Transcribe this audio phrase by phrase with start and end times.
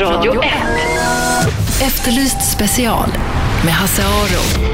[0.00, 0.48] Radio 1.
[1.82, 3.08] Efterlyst special
[3.64, 4.68] med Hasse Aro.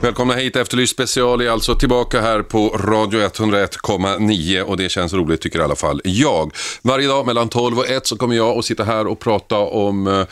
[0.00, 5.40] Välkomna hit, Efterlyst special är alltså tillbaka här på Radio 101,9 och det känns roligt
[5.40, 6.52] tycker i alla fall jag.
[6.82, 10.06] Varje dag mellan 12 och 1 så kommer jag att sitta här och prata om
[10.06, 10.26] eh,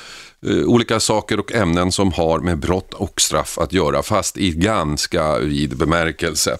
[0.47, 4.51] Eh, olika saker och ämnen som har med brott och straff att göra, fast i
[4.51, 6.59] ganska vid bemärkelse.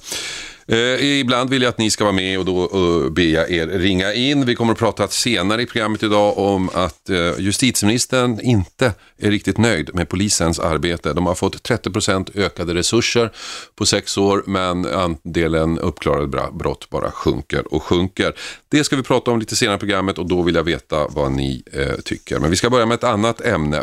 [0.67, 3.51] Eh, ibland vill jag att ni ska vara med och då eh, uh, ber jag
[3.51, 4.47] er ringa in.
[4.47, 9.59] Vi kommer att prata senare i programmet idag om att eh, justitieministern inte är riktigt
[9.59, 11.13] nöjd med polisens arbete.
[11.13, 13.33] De har fått 30% ökade resurser
[13.75, 18.35] på sex år men andelen uppklarade brott bara sjunker och sjunker.
[18.69, 21.33] Det ska vi prata om lite senare i programmet och då vill jag veta vad
[21.33, 22.39] ni eh, tycker.
[22.39, 23.83] Men vi ska börja med ett annat ämne.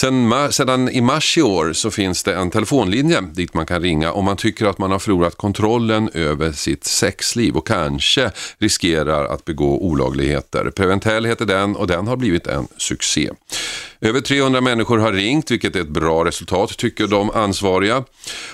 [0.00, 4.12] Sen, sedan i mars i år så finns det en telefonlinje dit man kan ringa
[4.12, 9.44] om man tycker att man har förlorat kontrollen över sitt sexliv och kanske riskerar att
[9.44, 10.70] begå olagligheter.
[10.70, 13.30] Preventell heter den och den har blivit en succé.
[14.00, 18.04] Över 300 människor har ringt, vilket är ett bra resultat tycker de ansvariga.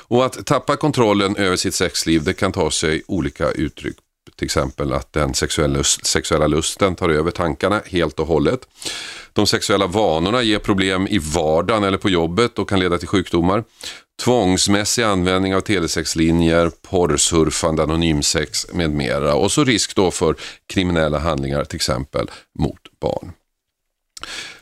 [0.08, 3.96] Och att tappa kontrollen över sitt sexliv det kan ta sig olika uttryck
[4.36, 8.60] till exempel att den sexuella, sexuella lusten tar över tankarna helt och hållet.
[9.32, 13.64] De sexuella vanorna ger problem i vardagen eller på jobbet och kan leda till sjukdomar.
[14.22, 19.34] Tvångsmässig användning av telesexlinjer, porrsurfande, anonymsex med mera.
[19.34, 23.32] Och så risk då för kriminella handlingar till exempel mot barn.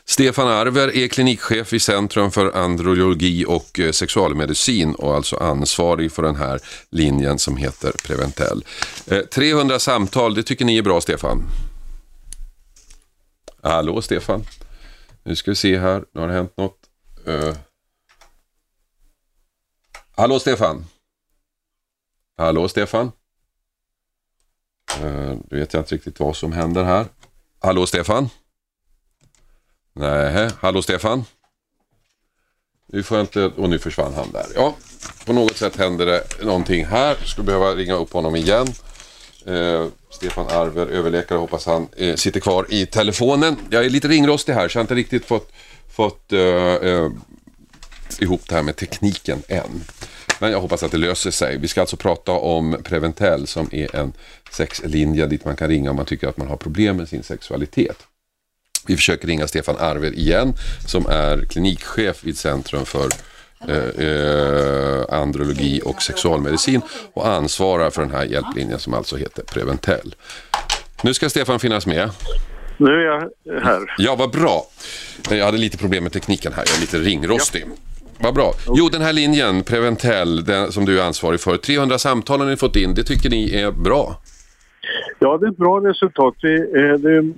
[0.05, 6.23] Stefan Arver är klinikchef i Centrum för andrologi och eh, sexualmedicin och alltså ansvarig för
[6.23, 6.59] den här
[6.89, 8.65] linjen som heter Preventell.
[9.31, 11.43] 300 eh, samtal, det tycker ni är bra Stefan?
[13.61, 14.45] Hallå Stefan?
[15.23, 16.77] Nu ska vi se här, nu har det hänt något.
[17.27, 17.53] Uh.
[20.15, 20.85] Hallå Stefan?
[22.37, 23.11] Hallå Stefan?
[25.03, 27.05] Uh, nu vet jag inte riktigt vad som händer här.
[27.59, 28.29] Hallå Stefan?
[29.93, 31.25] Nej, hallå Stefan?
[32.87, 34.45] Nu får jag inte, och nu försvann han där.
[34.55, 34.75] Ja,
[35.25, 37.15] på något sätt händer det någonting här.
[37.25, 38.67] Skulle behöva ringa upp honom igen.
[39.45, 43.55] Eh, Stefan Arver, överläkare, hoppas han eh, sitter kvar i telefonen.
[43.69, 45.51] Jag är lite ringrostig här så jag har inte riktigt fått,
[45.89, 47.11] fått eh, eh,
[48.19, 49.83] ihop det här med tekniken än.
[50.39, 51.57] Men jag hoppas att det löser sig.
[51.57, 54.13] Vi ska alltså prata om Preventell som är en
[54.51, 57.97] sexlinje dit man kan ringa om man tycker att man har problem med sin sexualitet.
[58.87, 60.53] Vi försöker ringa Stefan Arver igen
[60.87, 63.09] som är klinikchef vid Centrum för
[63.67, 66.81] eh, eh, andrologi och sexualmedicin
[67.13, 70.15] och ansvarar för den här hjälplinjen som alltså heter Preventell.
[71.01, 72.09] Nu ska Stefan finnas med.
[72.77, 73.29] Nu är jag
[73.63, 73.95] här.
[73.97, 74.65] Ja, vad bra.
[75.29, 77.63] Jag hade lite problem med tekniken här, jag är lite ringrostig.
[77.67, 77.93] Ja.
[78.17, 78.53] Vad bra.
[78.75, 81.57] Jo, den här linjen, Preventell, den som du är ansvarig för.
[81.57, 84.21] 300 samtal har ni fått in, det tycker ni är bra?
[85.23, 86.35] Ja, det är ett bra resultat.
[86.43, 87.33] Eh, det är en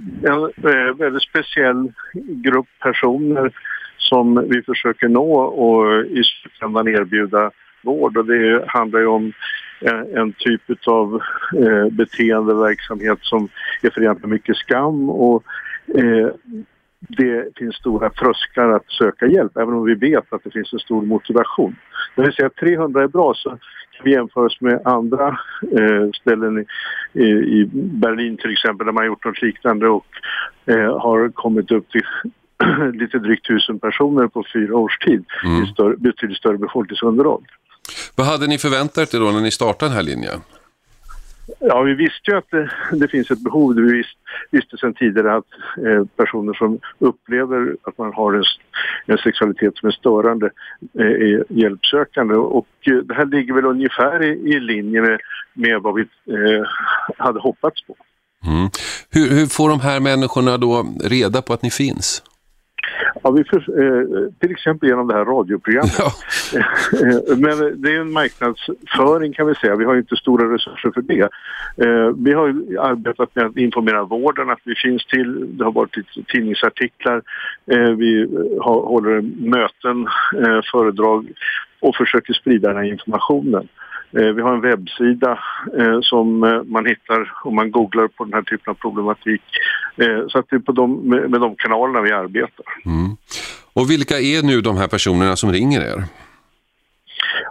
[0.64, 3.52] eh, väldigt speciell grupp personer
[3.98, 7.52] som vi försöker nå och i slutändan erbjuda
[7.84, 8.18] vård.
[8.18, 9.34] Och det handlar ju om
[9.82, 11.22] eh, en, typ av
[11.92, 13.50] beteendeverksamhet som
[13.82, 15.44] är förenad med mycket skam och
[17.08, 20.80] det finns stora trösklar att söka hjälp, även om vi vet att det finns en
[20.80, 21.76] stor motivation.
[22.16, 25.28] När vi säger att 300 är bra så kan vi jämföra oss med andra
[25.62, 26.66] eh, ställen
[27.14, 30.06] i, i, Berlin till exempel där man gjort något liknande och
[30.66, 32.04] eh, har kommit upp till
[32.94, 35.64] lite drygt tusen personer på fyra års tid mm.
[35.64, 37.46] i större, betydligt större befolkningsunderlag.
[38.16, 40.40] Vad hade ni förväntat er då när ni startade den här linjen?
[41.60, 43.76] Ja, vi visste ju att det, det finns ett behov.
[43.76, 44.20] Vi visste,
[44.52, 45.46] visste sedan tidigare att
[45.86, 48.44] eh, personer som upplever att man har en,
[49.06, 50.50] en sexualitet som är störande
[51.00, 52.36] eh, är hjälpsökande.
[52.36, 55.20] Och eh, det här ligger väl ungefär i, i linje med,
[55.54, 56.64] med vad vi eh,
[57.18, 57.96] hade hoppats på.
[58.48, 58.70] Mm.
[59.12, 62.24] Hur, hur får de här människorna då reda på att ni finns?
[63.26, 66.00] Ja, vi för, eh, till exempel genom det här radioprogrammet.
[66.00, 66.12] Ja.
[66.94, 69.76] Eh, men det är en marknadsföring kan vi säga.
[69.76, 71.30] Vi har inte stora resurser för det.
[71.86, 72.48] Eh, vi har
[72.80, 75.58] arbetat med att informera vården att vi finns till.
[75.58, 75.98] Det har varit
[76.28, 77.22] tidningsartiklar.
[77.72, 78.28] Eh, vi
[78.62, 80.08] har, håller möten,
[80.44, 81.32] eh, föredrag
[81.80, 83.68] och försöker sprida den här informationen.
[84.18, 85.40] Eh, vi har en webbsida
[85.80, 89.42] eh, som eh, man hittar om man googlar på den här typen av problematik.
[90.28, 92.66] Så att det är på de, med de kanalerna vi arbetar.
[92.86, 93.18] Mm.
[93.74, 96.04] Och vilka är nu de här personerna som ringer er?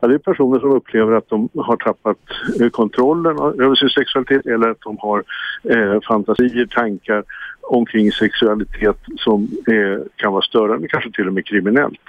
[0.00, 2.18] Ja, det är personer som upplever att de har tappat
[2.60, 5.24] eh, kontrollen över sin sexualitet eller att de har
[5.70, 7.24] eh, fantasier, tankar
[7.60, 12.00] omkring sexualitet som eh, kan vara störande, kanske till och med kriminellt.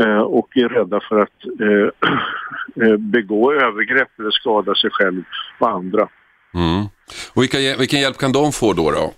[0.00, 5.22] Eh, och är rädda för att eh, eh, begå övergrepp eller skada sig själv
[5.58, 6.08] och andra.
[6.54, 6.84] Mm.
[7.34, 8.90] Och vilka, vilken hjälp kan de få då?
[8.90, 9.12] då?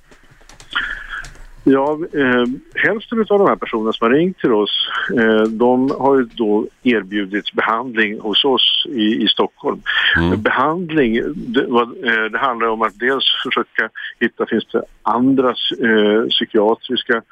[1.67, 2.45] Ja, eh,
[2.75, 4.89] hälften av de här personerna som har ringt till oss,
[5.19, 9.81] eh, de har ju då erbjudits behandling hos oss i, i Stockholm.
[10.17, 10.43] Mm.
[10.43, 13.91] Behandling, det, vad, eh, det, handlar om att dels försöka
[14.21, 17.23] hitta, finns det andra eh, psykiatriska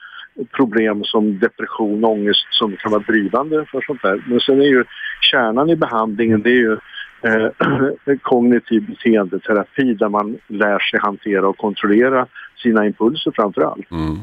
[0.56, 4.22] problem som depression, ångest som kan vara drivande för sånt där.
[4.26, 4.84] Men sen är ju
[5.20, 6.76] kärnan i behandlingen, det är ju
[7.22, 12.26] eh, kognitiv beteendeterapi där man lär sig hantera och kontrollera
[12.62, 13.90] sina impulser framför allt.
[13.90, 14.18] Mm.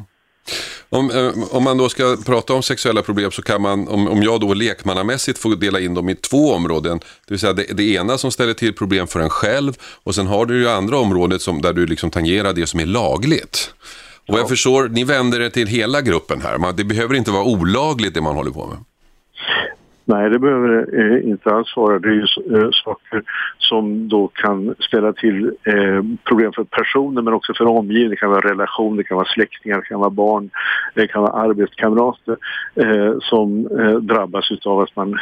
[0.89, 4.23] Om, eh, om man då ska prata om sexuella problem så kan man, om, om
[4.23, 7.93] jag då lekmannamässigt får dela in dem i två områden, det vill säga det, det
[7.93, 9.73] ena som ställer till problem för en själv
[10.03, 12.85] och sen har du ju andra området som, där du liksom tangerar det som är
[12.85, 13.73] lagligt.
[14.27, 14.37] Och ja.
[14.37, 18.21] jag förstår, ni vänder er till hela gruppen här, det behöver inte vara olagligt det
[18.21, 18.77] man håller på med.
[20.09, 21.99] Nej, det behöver det inte alls vara.
[21.99, 23.23] Det är ju eh, saker
[23.57, 28.09] som då kan ställa till eh, problem för personer men också för omgivningen.
[28.09, 30.49] Det kan vara relationer, det kan vara släktingar, det kan vara barn,
[30.95, 32.37] det kan vara arbetskamrater
[33.21, 33.67] som
[34.01, 35.19] drabbas av att man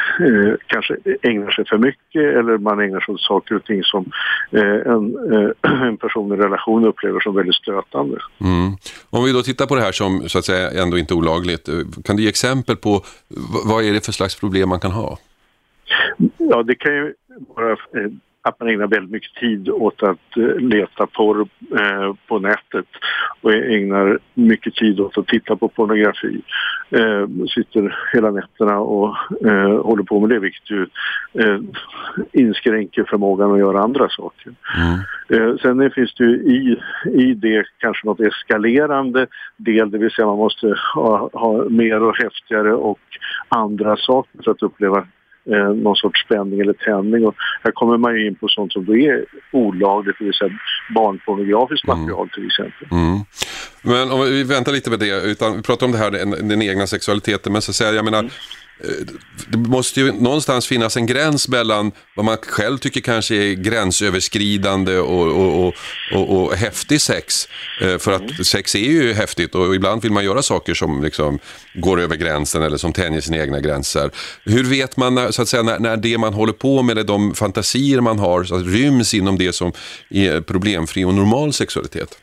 [0.66, 4.10] kanske ägnar sig för mycket eller man ägnar sig åt saker och ting som
[4.50, 5.16] en,
[5.88, 8.16] en person i relation upplever som väldigt stötande.
[8.40, 8.72] Mm.
[9.10, 11.68] Om vi då tittar på det här som så att säga ändå inte olagligt,
[12.04, 13.02] kan du ge exempel på
[13.64, 15.18] vad är det för slags problem man man kan ha?
[16.38, 17.14] Ja, det kan ju
[17.54, 18.10] vara eh,
[18.42, 21.48] att man ägnar väldigt mycket tid åt att eh, leta porr
[21.80, 22.86] eh, på nätet
[23.40, 26.42] och ägnar mycket tid åt att titta på pornografi.
[27.54, 29.14] sitter hela nätterna och
[29.82, 30.86] håller på med det vilket ju
[32.32, 34.54] inskränker förmågan att göra andra saker.
[35.30, 35.58] Mm.
[35.58, 36.80] sen finns det ju i,
[37.14, 39.26] i det kanske något eskalerande
[39.56, 43.00] del, det vill säga man måste ha, ha mer och häftigare och
[43.48, 45.06] andra saker för att uppleva
[45.52, 47.26] eh, någon sorts spänning eller tändning.
[47.26, 50.50] Och här kommer man ju in på sånt som då är olagligt, det vill säga
[50.94, 52.00] barnpornografiskt mm.
[52.00, 52.88] material till exempel.
[52.90, 53.18] Mm.
[53.82, 56.62] Men om vi väntar lite med det, utan vi pratar om det här, den, den
[56.62, 58.30] egna sexualiteten, men så att säga, jag menar, mm.
[58.84, 58.90] Eh,
[59.48, 64.98] det måste ju någonstans finnas en gräns mellan vad man själv tycker kanske är gränsöverskridande
[64.98, 65.74] och, och, och,
[66.14, 67.48] och, och häftig sex.
[67.80, 68.44] Eh, för att mm.
[68.44, 71.38] sex är ju häftigt och ibland vill man göra saker som liksom
[71.74, 74.10] går över gränsen eller som tänjer sina egna gränser.
[74.44, 77.04] Hur vet man när, så att säga, när, när det man håller på med, eller
[77.04, 79.72] de fantasier man har, så att ryms inom det som
[80.10, 82.18] är problemfri och normal sexualitet?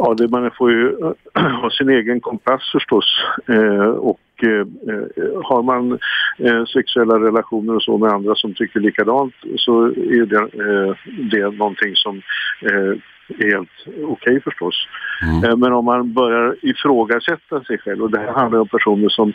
[0.00, 0.96] Ja, det, man får ju
[1.62, 3.04] ha sin egen kompass förstås.
[3.46, 5.98] Eh, och eh, eh, har man
[6.38, 10.94] eh, sexuella relationer och så med andra som tycker likadant så är det, eh,
[11.30, 12.22] det någonting som
[12.60, 12.92] eh,
[13.38, 14.88] är helt okej okay förstås.
[15.22, 15.44] Mm.
[15.44, 19.32] Eh, men om man börjar ifrågasätta sig själv och det här handlar om personer som,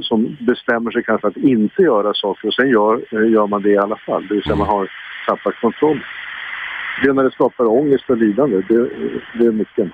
[0.00, 3.78] som bestämmer sig kanske att inte göra saker och sen gör, gör man det i
[3.78, 4.26] alla fall.
[4.28, 4.90] Det vill säga man har
[5.26, 6.00] tappat kontroll
[7.02, 8.56] det är när det skapar ångest och lidande.
[8.68, 8.90] Det,
[9.38, 9.88] det är mycket.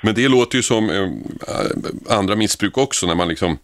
[0.00, 1.08] Men det låter ju som eh,
[2.18, 3.58] andra missbruk också när man liksom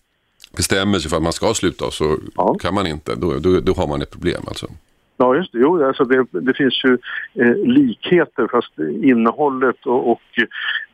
[0.57, 2.57] bestämmer sig för att man ska sluta så ja.
[2.61, 3.15] kan man inte.
[3.15, 4.67] Då, då, då har man ett problem alltså.
[5.21, 5.59] Ja, just det.
[5.59, 6.99] Jo, alltså det, det finns ju
[7.35, 10.23] eh, likheter fast innehållet och, och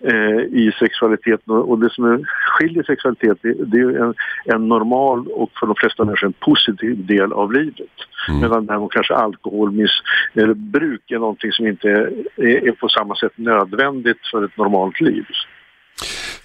[0.00, 4.68] eh, i sexualiteten och, och, det som är, skiljer sexualitet det, det är en, en,
[4.68, 7.96] normal och för de flesta människor en positiv del av livet.
[8.28, 8.40] Mm.
[8.40, 14.26] Medan däremot kanske alkoholmissbruk är någonting som inte är, är, är på samma sätt nödvändigt
[14.30, 15.24] för ett normalt liv.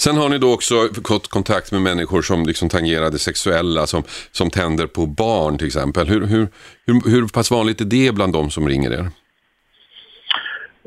[0.04, 0.76] Sen har ni då också
[1.08, 5.68] fått kontakt med människor som liksom tangerar det sexuella, som, som tänder på barn till
[5.68, 6.08] exempel.
[6.08, 6.48] Hur, hur,
[6.86, 9.06] hur, hur pass vanligt är det bland de som ringer er?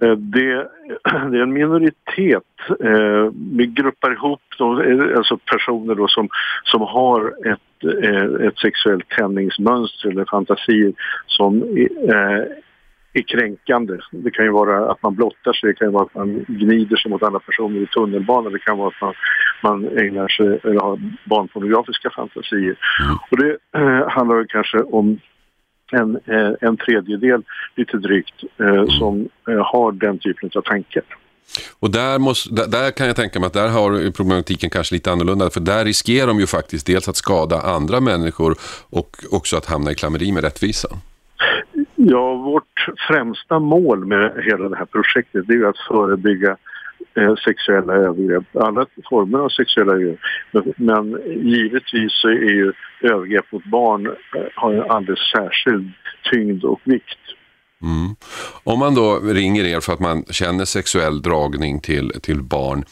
[0.03, 0.69] Eh, det,
[1.31, 2.43] det, är en minoritet.
[2.85, 6.29] Eh, vi gruppar ihop då, eh, alltså personer då som,
[6.65, 10.93] som har ett, eh, ett sexuellt tändningsmönster eller fantasier
[11.27, 11.63] som
[13.13, 13.99] är kränkande.
[14.11, 16.97] Det kan ju vara att man blottar sig, det kan ju vara att man gnider
[16.97, 19.15] sig mot andra personer i tunnelbanan, det kan vara att man,
[19.63, 22.77] man ägnar sig eller har barnpornografiska fantasier.
[23.05, 23.17] Mm.
[23.31, 25.19] Och det eh, handlar kanske om
[25.93, 27.43] en, eh, en tredjedel,
[27.77, 31.03] lite drygt, eh, som eh, har den typen av tankar.
[31.81, 35.13] Och där, måste, där, där, kan jag tänka mig att där har problematiken kanske lite
[35.13, 38.57] annorlunda, för där riskerar de ju faktiskt dels att skada andra människor
[38.91, 40.99] och också att hamna i klammeri med rättvisan.
[42.05, 46.57] Ja, vårt främsta mål med hela det här projektet det är att förebygga
[47.17, 50.19] eh, sexuella övergrepp, alla former av sexuella övergrepp.
[50.53, 55.93] Men, men givetvis så är ju övergrepp mot barn eh, har en alldeles särskild
[56.33, 57.19] tyngd och vikt.
[57.83, 58.17] Mm.
[58.65, 62.85] Om man då ringer er för att man känner sexuell dragning till, till barn,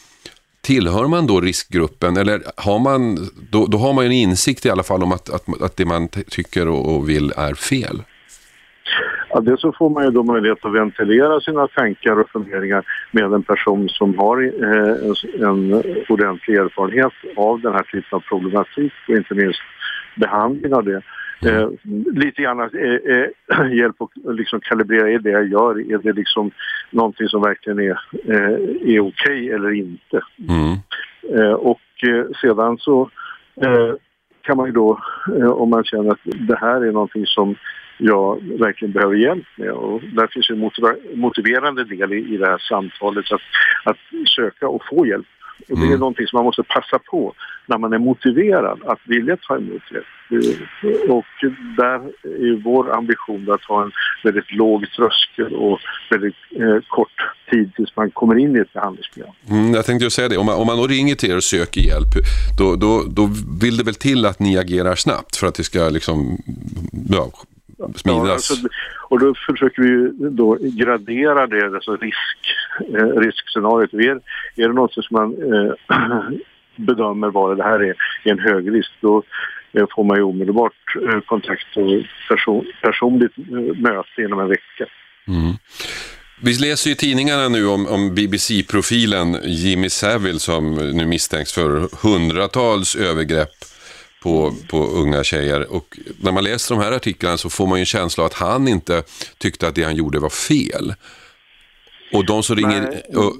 [0.61, 4.83] tillhör man då riskgruppen eller har man, då, då har man en insikt i alla
[4.83, 8.03] fall om att, att, att det man tycker och, och vill är fel?
[9.33, 13.23] Ja, dels så får man ju då möjlighet att ventilera sina tankar och funderingar med
[13.23, 15.73] en person som har eh, en
[16.09, 19.61] ordentlig erfarenhet av den här typen av problematik och inte minst
[20.15, 21.01] behandling av det.
[21.45, 21.69] Eh,
[22.13, 22.67] lite grann eh,
[23.15, 26.51] eh, hjälp att liksom kalibrera, är det jag gör, är det liksom
[26.89, 30.21] någonting som verkligen är, eh, är okej okay eller inte?
[30.49, 30.77] Mm.
[31.39, 31.79] Eh, och
[32.41, 33.09] sedan så
[34.41, 34.99] kan man ju då,
[35.53, 37.55] om man känner att det här är någonting som
[38.03, 39.71] jag verkligen behöver hjälp med.
[39.71, 40.71] Och där finns en
[41.19, 43.41] motiverande del i, i det här samtalet, att,
[43.83, 43.97] att
[44.35, 45.27] söka och få hjälp.
[45.69, 45.99] Och det är mm.
[45.99, 47.33] någonting som man måste passa på
[47.65, 50.05] när man är motiverad att vilja ta emot hjälp.
[51.09, 51.25] Och
[51.77, 53.91] där är vår ambition att ha en
[54.23, 55.79] väldigt låg tröskel och
[56.09, 57.17] väldigt eh, kort
[57.51, 59.33] tid tills man kommer in i ett behandlingsprogram.
[59.49, 61.43] Mm, jag tänkte ju säga det, om man, om man då ringer till er och
[61.43, 62.13] söker hjälp,
[62.57, 63.29] då, då, då
[63.61, 66.37] vill det väl till att ni agerar snabbt för att det ska liksom,
[67.09, 67.31] ja,
[67.95, 68.27] smidas?
[68.27, 68.55] Ja, alltså,
[69.09, 72.37] och då försöker vi då gradera det, alltså risk,
[72.79, 73.93] eh, riskscenariot.
[73.93, 74.19] Är,
[74.55, 75.73] är det något som man eh,
[76.75, 79.23] bedömer vara det här är, är en hög risk, då
[79.73, 84.85] eh, får man ju omedelbart eh, kontakt och person, personligt eh, möte inom en vecka.
[85.27, 85.53] Mm.
[86.43, 92.95] Vi läser i tidningarna nu om, om BBC-profilen Jimmy Savile som nu misstänks för hundratals
[92.95, 93.70] övergrepp
[94.23, 95.71] på, på unga tjejer.
[95.71, 98.33] Och när man läser de här artiklarna så får man ju en känsla av att
[98.33, 99.03] han inte
[99.37, 100.93] tyckte att det han gjorde var fel.
[102.13, 103.33] Och de som ringer, och,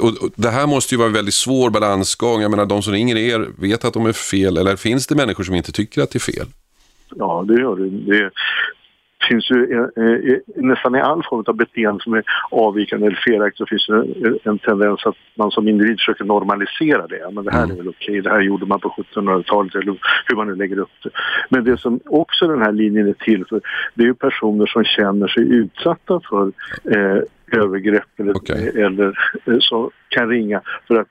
[0.00, 2.42] och, och, det här måste ju vara en väldigt svår balansgång.
[2.42, 5.44] Jag menar, de som ringer er vet att de är fel, eller finns det människor
[5.44, 6.46] som inte tycker att det är fel?
[7.14, 7.90] Ja, det gör det.
[7.90, 8.30] det
[9.28, 13.66] finns ju eh, nästan i all form av beteende som är avvikande eller felaktigt så
[13.66, 17.30] finns det en tendens att man som individ försöker normalisera det.
[17.32, 17.76] Men det här mm.
[17.76, 20.90] är väl okej, det här gjorde man på 1700-talet eller hur man nu lägger upp
[21.02, 21.10] det.
[21.48, 23.60] Men det som också den här linjen är till för,
[23.94, 26.52] det är ju personer som känner sig utsatta för
[26.84, 28.68] eh, övergrepp eller, okay.
[28.68, 31.08] eller eh, så kan ringa för att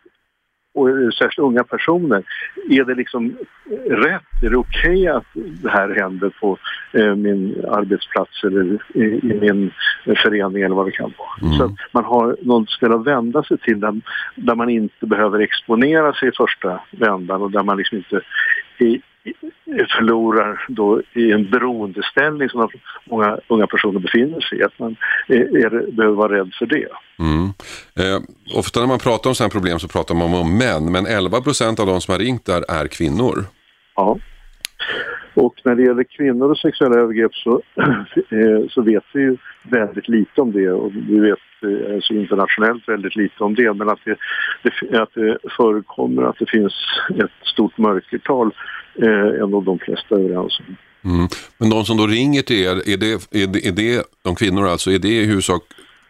[0.73, 2.23] och särskilt unga personer,
[2.69, 3.37] är det liksom
[3.89, 4.43] rätt?
[4.43, 6.57] Är det okej okay att det här händer på
[6.93, 9.71] eh, min arbetsplats eller i, i, min
[10.05, 11.29] förening eller vad det kan vara?
[11.41, 11.53] Mm.
[11.53, 14.01] Så att man har något ställe att vända sig till där,
[14.35, 18.21] där man inte behöver exponera sig i första vändan och där man liksom inte
[18.77, 19.01] i,
[19.97, 22.69] förlorar då i en beroendeställning som
[23.05, 24.63] många unga personer befinner sig i.
[24.63, 24.95] Att man
[25.27, 26.87] är, behöver vara rädd för det.
[27.19, 27.45] Mm.
[27.95, 28.21] Eh,
[28.57, 31.79] ofta när man pratar om sådana problem så pratar man om män, men 11 procent
[31.79, 33.45] av de som har ringt där är kvinnor.
[33.95, 34.17] Ja.
[35.33, 37.61] Och när det gäller kvinnor och sexuella övergrepp så,
[38.29, 41.39] eh, så vet vi ju väldigt lite om det och vi vet
[41.95, 44.17] alltså internationellt väldigt lite om det men att det,
[44.63, 46.73] det, att det förekommer att det finns
[47.09, 48.51] ett stort mörkertal
[48.95, 50.75] eh, än de flesta är överens om.
[51.03, 51.27] Mm.
[51.57, 54.67] Men de som då ringer till er, är det, är det, är det de kvinnor
[54.67, 55.61] alltså, är det i huvudsak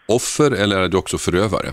[0.06, 1.68] offer eller är det också förövare?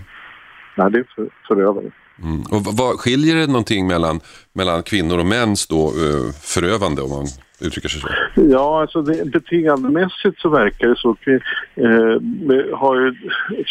[0.77, 1.91] Nej, det är för, förövare.
[2.23, 2.41] Mm.
[2.41, 4.21] Och vad, skiljer det någonting mellan,
[4.53, 7.27] mellan kvinnor och mäns då, uh, förövande om man
[7.61, 8.09] uttrycker sig så?
[8.35, 11.17] Ja, alltså det, beteendemässigt så verkar det så.
[11.25, 13.15] Vi eh, har ju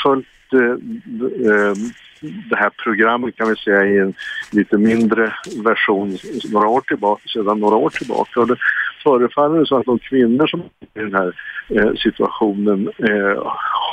[0.04, 1.74] följt eh, eh,
[2.22, 4.14] det här programmet kan vi säga i en
[4.52, 6.18] lite mindre version
[6.52, 8.40] några år tillbaka, sedan några år tillbaka.
[8.40, 8.58] Och det
[9.04, 11.34] förefaller så att de kvinnor som är i den här
[11.70, 13.44] eh, situationen eh,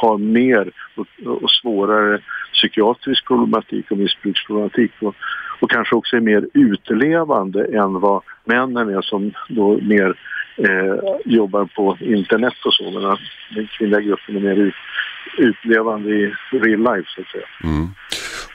[0.04, 1.06] har mer och,
[1.42, 2.20] och, svårare
[2.52, 5.14] psykiatrisk problematik och missbruksproblematik och,
[5.60, 10.14] och kanske också är mer utlevande än vad männen är som då mer
[10.56, 10.94] eh,
[11.24, 12.90] jobbar på internet och så.
[12.90, 13.02] Men
[13.54, 14.74] den kvinnliga gruppen är mer ut,
[15.38, 17.46] utlevande i real life så att säga.
[17.64, 17.88] Mm.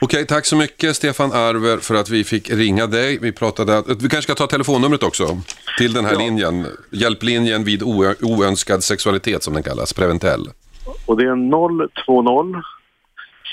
[0.02, 3.18] Okej, tack så mycket Stefan Arver för att vi fick ringa dig.
[3.22, 5.38] Vi pratade, vi kanske ska ta telefonnumret också
[5.78, 6.18] till den här ja.
[6.18, 6.66] linjen.
[6.90, 7.82] Hjälplinjen vid
[8.22, 10.48] oönskad sexualitet som den kallas, Preventell.
[11.10, 11.36] Och det är
[12.06, 12.62] 020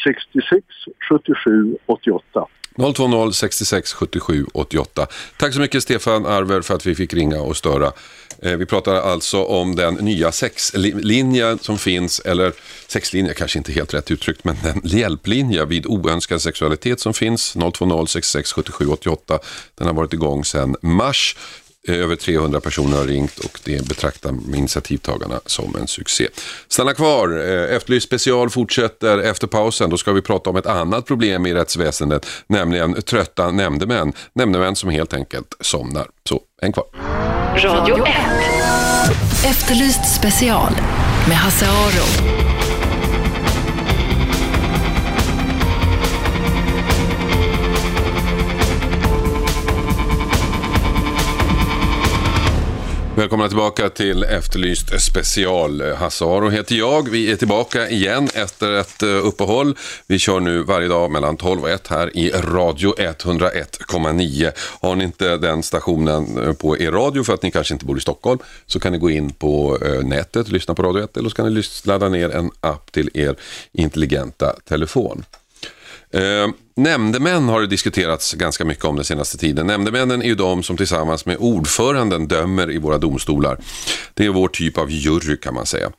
[0.03, 0.65] 66
[1.09, 2.47] 77 88.
[2.95, 5.07] 020 66 77 88.
[5.37, 7.91] Tack så mycket Stefan Arver för att vi fick ringa och störa.
[8.41, 12.53] Eh, vi pratar alltså om den nya sexlinjen som finns, eller
[12.87, 18.05] sexlinje kanske inte helt rätt uttryckt, men den hjälplinje vid oönskad sexualitet som finns, 020
[18.05, 19.39] 66 77 88.
[19.75, 21.35] Den har varit igång sedan mars.
[21.87, 26.27] Över 300 personer har ringt och det betraktar initiativtagarna som en succé.
[26.67, 29.89] Stanna kvar, eh, Efterlyst special fortsätter efter pausen.
[29.89, 34.13] Då ska vi prata om ett annat problem i rättsväsendet, nämligen trötta nämndemän.
[34.33, 36.07] Nämndemän som helt enkelt somnar.
[36.29, 36.85] Så, en kvar.
[37.55, 38.15] Radio 1.
[39.45, 40.71] Efterlyst special
[41.27, 42.36] med Hasse Aro.
[53.17, 55.81] Välkomna tillbaka till Efterlyst special.
[55.81, 57.09] Hasse Aro heter jag.
[57.09, 59.75] Vi är tillbaka igen efter ett eh, uppehåll.
[60.07, 64.51] Vi kör nu varje dag mellan 12 och 1 här i Radio 101,9.
[64.81, 67.97] Har ni inte den stationen eh, på er radio för att ni kanske inte bor
[67.97, 71.29] i Stockholm så kan ni gå in på nätet nätet, lyssna på Radio 1 eller
[71.29, 73.35] så kan ni ladda ner en app till er
[73.71, 75.25] intelligenta telefon.
[76.77, 79.67] Nämndemän har det diskuterats ganska mycket om den senaste tiden.
[79.67, 83.59] Nämndemännen är ju de som tillsammans med ordföranden dömer i våra domstolar.
[84.13, 85.91] Det är vår typ av jury kan man säga.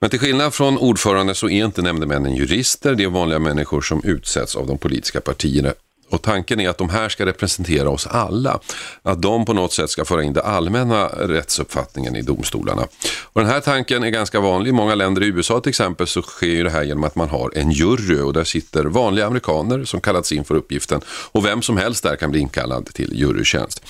[0.00, 4.04] Men till skillnad från ordförande så är inte nämndemännen jurister, det är vanliga människor som
[4.04, 5.72] utsätts av de politiska partierna
[6.10, 8.60] och tanken är att de här ska representera oss alla.
[9.02, 12.82] Att de på något sätt ska föra in den allmänna rättsuppfattningen i domstolarna.
[13.22, 14.70] Och den här tanken är ganska vanlig.
[14.70, 17.28] I många länder i USA till exempel så sker ju det här genom att man
[17.28, 21.00] har en jury och där sitter vanliga amerikaner som kallats in för uppgiften
[21.32, 23.82] och vem som helst där kan bli inkallad till jurytjänst.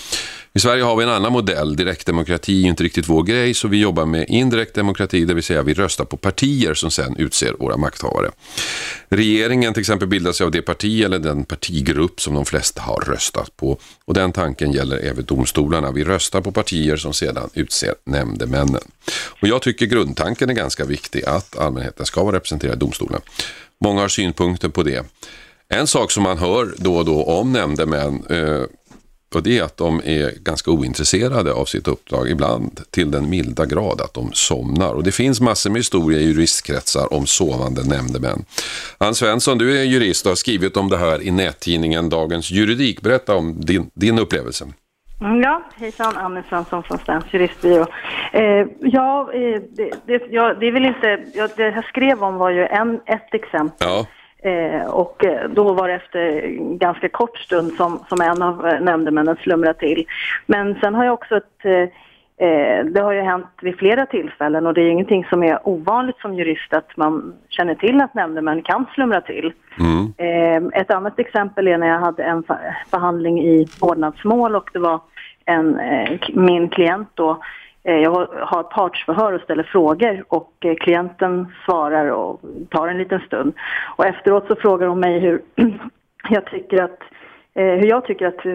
[0.57, 1.77] I Sverige har vi en annan modell.
[1.77, 5.63] Direktdemokrati är inte riktigt vår grej så vi jobbar med indirekt demokrati, det vill säga
[5.63, 8.31] vi röstar på partier som sen utser våra makthavare.
[9.09, 13.57] Regeringen till exempel bildas av det parti eller den partigrupp som de flesta har röstat
[13.57, 13.79] på.
[14.05, 15.91] Och den tanken gäller även domstolarna.
[15.91, 18.83] Vi röstar på partier som sedan utser nämndemännen.
[19.41, 23.21] Och jag tycker grundtanken är ganska viktig, att allmänheten ska vara representerad i domstolen.
[23.81, 25.07] Många har synpunkter på det.
[25.69, 28.63] En sak som man hör då och då om nämndemän eh,
[29.35, 33.67] och det är att de är ganska ointresserade av sitt uppdrag, ibland till den milda
[33.67, 34.93] grad att de somnar.
[34.93, 38.45] Och det finns massor med historier i juristkretsar om sovande nämndemän.
[38.99, 43.01] Ann Svensson, du är jurist och har skrivit om det här i nättidningen Dagens Juridik.
[43.01, 44.65] Berätta om din, din upplevelse.
[45.21, 47.87] Mm, ja, hejsan, Anne Svensson från Stens juristbyrå.
[48.33, 52.35] Eh, ja, eh, det, det, ja, det är väl inte, ja, det jag skrev om
[52.35, 53.89] var ju en, ett exempel.
[53.89, 54.07] Ja.
[54.47, 56.41] Eh, och eh, då var det efter
[56.79, 60.07] ganska kort stund som, som en av eh, nämndemännen slumrade till.
[60.47, 61.65] Men sen har jag också ett,
[62.37, 66.19] eh, det har ju hänt vid flera tillfällen och det är ingenting som är ovanligt
[66.19, 69.53] som jurist att man känner till att nämndemän kan slumra till.
[69.81, 70.13] Mm.
[70.17, 72.43] Eh, ett annat exempel är när jag hade en
[72.91, 75.01] förhandling i vårdnadsmål och det var
[75.45, 77.41] en, eh, min klient då Eh,
[77.87, 83.21] Eh, jag har partsförhör och ställer frågor och eh, klienten svarar och tar en liten
[83.21, 83.53] stund.
[83.97, 85.43] Och efteråt så frågar hon mig hur
[86.31, 87.01] jag tycker att
[87.55, 88.47] eh, hur jag tycker att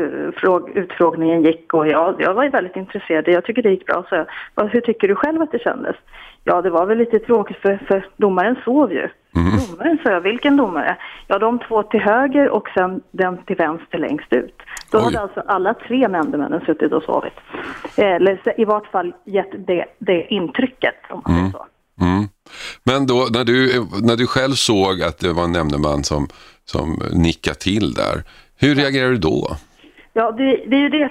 [0.75, 3.27] utfrågningen gick och jag, jag var väldigt intresserad.
[3.27, 4.05] Jag tycker det gick bra.
[4.09, 5.95] Så jag, hur tycker du själv att det kändes?
[6.43, 9.07] Ja, det var väl lite tråkigt för, för domaren sov ju.
[9.35, 9.51] Mm.
[9.51, 10.21] Domaren, sa jag.
[10.21, 10.97] Vilken domare?
[11.27, 14.55] Ja, de två till höger och sen den till vänster längst ut.
[14.91, 15.03] Då Oj.
[15.03, 17.33] hade alltså alla tre nämndemännen suttit och sovit.
[17.95, 21.51] Eller i vart fall gett det, det intrycket, om man mm.
[21.51, 21.65] så.
[22.01, 22.23] Mm.
[22.83, 26.27] Men då, när du, när du själv såg att det var en nämndeman som,
[26.65, 28.23] som nickade till där,
[28.59, 29.47] hur reagerade du då?
[30.13, 31.09] Ja, det, det är ju det.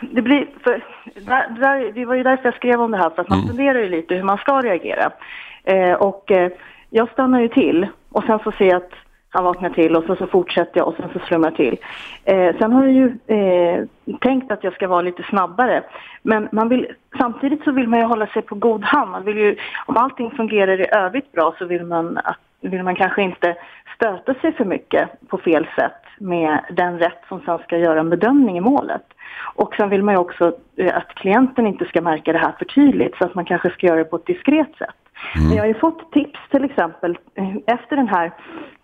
[0.00, 3.22] Det, blir, för, där, där, det var ju därför jag skrev om det här, för
[3.22, 3.48] att man mm.
[3.48, 5.12] funderar ju lite hur man ska reagera.
[5.64, 6.52] Eh, och eh,
[6.94, 8.92] jag stannar ju till och sen så ser jag att
[9.28, 11.78] han vaknar till och så, så fortsätter jag och sen så slumrar jag till.
[12.24, 13.84] Eh, sen har jag ju eh,
[14.20, 15.82] tänkt att jag ska vara lite snabbare.
[16.22, 16.86] Men man vill,
[17.18, 19.10] samtidigt så vill man ju hålla sig på god hand.
[19.10, 22.18] Man vill ju, om allting fungerar i övrigt bra så vill man,
[22.60, 23.56] vill man kanske inte
[23.96, 28.10] stöta sig för mycket på fel sätt med den rätt som sen ska göra en
[28.10, 29.06] bedömning i målet.
[29.54, 32.64] Och sen vill man ju också eh, att klienten inte ska märka det här för
[32.64, 34.94] tydligt så att man kanske ska göra det på ett diskret sätt.
[35.34, 35.48] Mm.
[35.48, 38.32] Men jag har ju fått tips till exempel eh, efter den här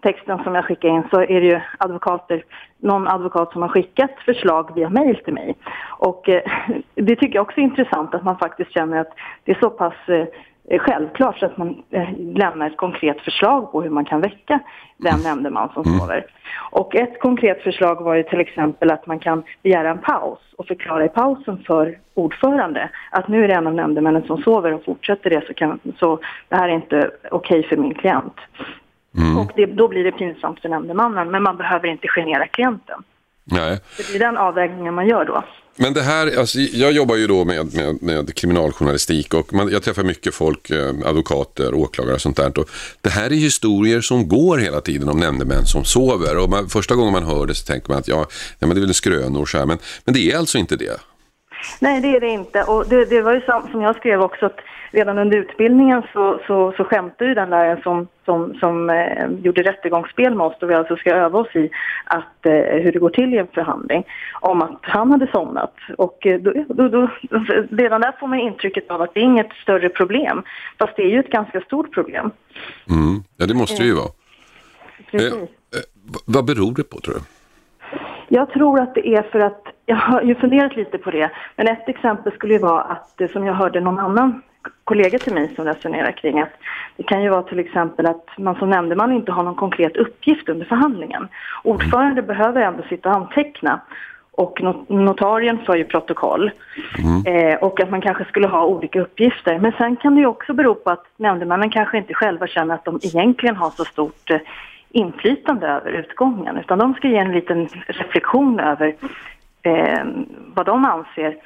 [0.03, 2.45] texten som jag skickade in så är det ju advokater,
[2.79, 5.57] någon advokat som har skickat förslag via mail till mig.
[5.99, 6.43] Och eh,
[6.95, 9.13] det tycker jag också är intressant att man faktiskt känner att
[9.45, 10.27] det är så pass eh,
[10.71, 14.61] självklart så att man eh, lämnar ett konkret förslag på hur man kan väcka
[14.97, 15.99] den nämndeman som mm.
[15.99, 16.27] sover.
[16.71, 20.67] Och ett konkret förslag var ju till exempel att man kan begära en paus och
[20.67, 24.85] förklara i pausen för ordförande att nu är det en av nämndemännen som sover och
[24.85, 28.37] fortsätter det så, kan, så det här är inte okej okay för min klient.
[29.19, 29.39] Mm.
[29.39, 33.03] Och det, då blir det pinsamt för nämndemannen, men man behöver inte genera klienten.
[33.51, 33.79] Nej.
[33.97, 35.45] Det blir den avvägningen man gör då.
[35.81, 39.83] Men det här, alltså, jag jobbar ju då med, med, med kriminaljournalistik och man, jag
[39.83, 42.59] träffar mycket folk, eh, advokater, åklagare och sånt där.
[42.59, 46.39] Och det här är historier som går hela tiden om nämndemän som sover.
[46.39, 48.27] Och man, första gången man hör det så tänker man att ja,
[48.59, 49.67] ja men det är väl skrönor så här.
[49.67, 51.01] Men, men det är alltså inte det.
[51.79, 52.63] Nej, det är det inte.
[52.63, 54.59] Och det, det var ju som, som jag skrev också, att
[54.91, 59.63] redan under utbildningen så, så, så skämtade ju den läraren som, som, som eh, gjorde
[59.63, 61.71] rättegångsspel med oss, då vi alltså ska öva oss i
[62.05, 64.05] att, eh, hur det går till i en förhandling,
[64.41, 65.75] om att han hade somnat.
[65.99, 67.09] Och eh, då, då, då,
[67.71, 70.43] redan där får man intrycket av att det är inget större problem,
[70.79, 72.31] fast det är ju ett ganska stort problem.
[72.91, 73.23] Mm.
[73.37, 74.13] Ja, det måste det ju vara.
[75.11, 75.33] Precis.
[75.33, 75.49] Eh, eh,
[76.27, 77.21] vad beror det på tror du?
[78.29, 81.69] Jag tror att det är för att, jag har ju funderat lite på det, men
[81.69, 84.43] ett exempel skulle ju vara att, eh, som jag hörde någon annan
[84.85, 86.53] kollega till mig som resonerar kring att
[86.97, 90.49] det kan ju vara till exempel att man som nämndeman inte har någon konkret uppgift
[90.49, 91.29] under förhandlingen.
[91.65, 93.81] Ordförande behöver ändå sitta och anteckna
[94.31, 96.51] och not- notarien för ju protokoll.
[97.27, 99.59] Eh, och att man kanske skulle ha olika uppgifter.
[99.59, 102.85] Men sen kan det ju också bero på att nämndemännen kanske inte själva känner att
[102.85, 104.41] de egentligen har så stort eh,
[104.91, 106.57] inflytande över utgången.
[106.57, 108.95] Utan de ska ge en liten reflektion över
[109.63, 110.05] eh,
[110.55, 111.37] vad de anser,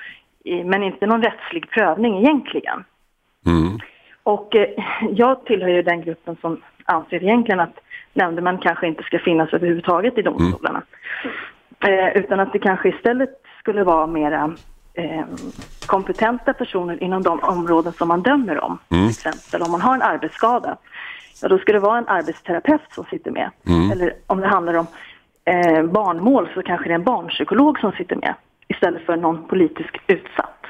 [0.64, 2.84] men inte någon rättslig prövning egentligen.
[3.46, 3.78] Mm.
[4.22, 4.68] Och eh,
[5.10, 7.78] jag tillhör ju den gruppen som anser egentligen att
[8.12, 10.82] nämndemän kanske inte ska finnas överhuvudtaget i domstolarna.
[11.84, 14.54] Eh, utan att det kanske istället skulle vara mera
[14.94, 15.24] eh,
[15.86, 18.78] kompetenta personer inom de områden som man dömer om.
[18.88, 20.76] Till exempel om man har en arbetsskada,
[21.42, 23.50] ja då ska det vara en arbetsterapeut som sitter med.
[23.92, 24.86] Eller om det handlar om
[25.44, 28.34] eh, barnmål så kanske det är en barnpsykolog som sitter med
[28.68, 30.66] istället för någon politisk utsatt.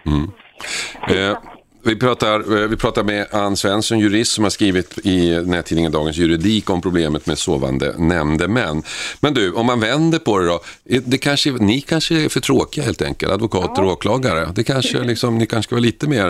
[1.09, 1.39] Eh,
[1.85, 5.17] vi, pratar, eh, vi pratar med Ann Svensson, jurist som har skrivit i
[5.47, 8.77] nättidningen Dagens Juridik om problemet med sovande nämndemän.
[9.23, 10.59] Men du, om man vänder på det då,
[10.93, 14.43] eh, det kanske, ni kanske är för tråkiga helt enkelt, advokater och åklagare.
[14.57, 16.29] Det kanske, liksom, ni kanske ska vara lite mer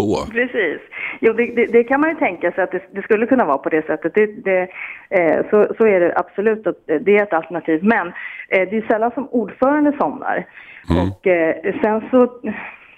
[0.00, 0.12] på.
[0.38, 0.80] Precis.
[1.20, 3.58] Jo, det, det, det kan man ju tänka sig att det, det skulle kunna vara
[3.58, 4.12] på det sättet.
[4.16, 7.78] Eh, så, så är det absolut, att det är ett alternativ.
[7.82, 8.06] Men
[8.48, 10.46] eh, det är sällan som ordförande somnar.
[10.88, 12.22] Och eh, sen så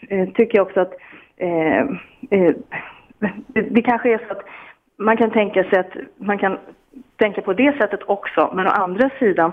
[0.08, 0.92] eh, tycker jag också att
[1.40, 1.80] eh,
[2.30, 2.54] eh,
[3.46, 4.44] det, det kanske är så att
[4.96, 6.58] man kan tänka sig att man kan
[7.16, 8.52] tänka på det sättet också.
[8.54, 9.52] Men å andra sidan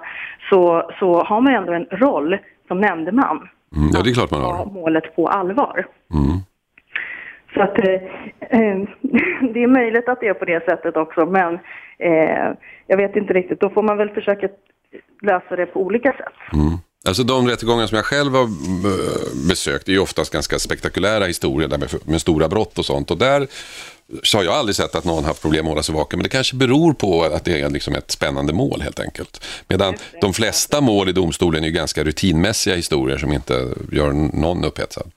[0.50, 3.50] så, så har man ändå en roll som nämndeman.
[3.76, 4.66] Mm, ja, det är klart man Ta har.
[4.66, 5.86] målet på allvar.
[6.14, 6.38] Mm.
[7.54, 7.94] Så att eh,
[8.40, 8.78] eh,
[9.54, 11.60] det är möjligt att det är på det sättet också, men
[11.98, 12.54] eh,
[12.88, 13.60] jag vet inte riktigt.
[13.60, 14.48] Då får man väl försöka
[15.22, 16.34] lösa det på olika sätt.
[17.06, 21.68] Alltså de rättegångar som jag själv har eh, besökt är ju oftast ganska spektakulära historier
[21.68, 23.12] där med, med stora brott och sånt.
[23.12, 23.48] Och där
[24.24, 26.20] så har jag aldrig sett att någon haft problem att hålla sig vaken.
[26.20, 29.44] Men det kanske beror på att det är liksom ett spännande mål helt enkelt.
[29.68, 34.66] Medan de flesta mål i domstolen är ju ganska rutinmässiga historier som inte gör någon
[34.66, 35.12] upphetsad.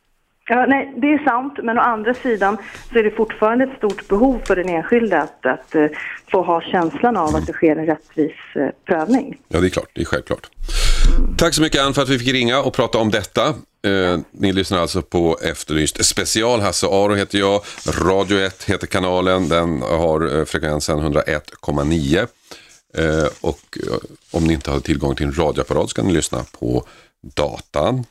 [0.48, 2.56] Ja, nej, det är sant, men å andra sidan
[2.92, 5.86] så är det fortfarande ett stort behov för den enskilde att, att eh,
[6.30, 9.38] få ha känslan av att det sker en rättvis eh, prövning.
[9.48, 9.90] Ja, det är klart.
[9.92, 10.50] Det är självklart.
[11.38, 13.48] Tack så mycket Ann för att vi fick ringa och prata om detta.
[13.82, 16.60] Eh, ni lyssnar alltså på Efterlyst special.
[16.60, 17.62] Hasse Aro heter jag.
[17.86, 19.48] Radio 1 heter kanalen.
[19.48, 22.26] Den har eh, frekvensen 101,9.
[22.96, 23.94] Eh, och eh,
[24.30, 26.86] om ni inte har tillgång till en radioapparat så kan ni lyssna på
[27.34, 28.04] datan.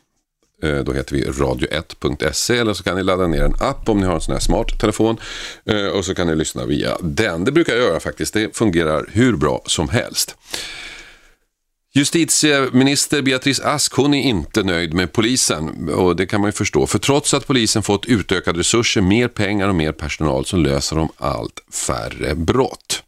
[0.64, 4.06] Eh, Då heter vi radio1.se eller så kan ni ladda ner en app om ni
[4.06, 5.18] har en sån här smart telefon.
[5.66, 7.46] Eh, Och så kan ni lyssna via den.
[7.46, 8.34] Det brukar jag göra faktiskt.
[8.34, 10.36] Det fungerar hur bra som helst.
[11.94, 16.88] Justitieminister Beatrice Ask hon är inte nöjd med polisen och det kan man ju förstå.
[16.88, 21.10] För trots att polisen fått utökade resurser, mer pengar och mer personal så löser de
[21.18, 23.04] allt färre brott.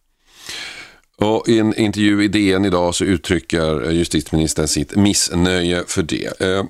[1.17, 6.41] Och I en intervju i DN idag så uttrycker justitieministern sitt missnöje för det.
[6.41, 6.63] Eh,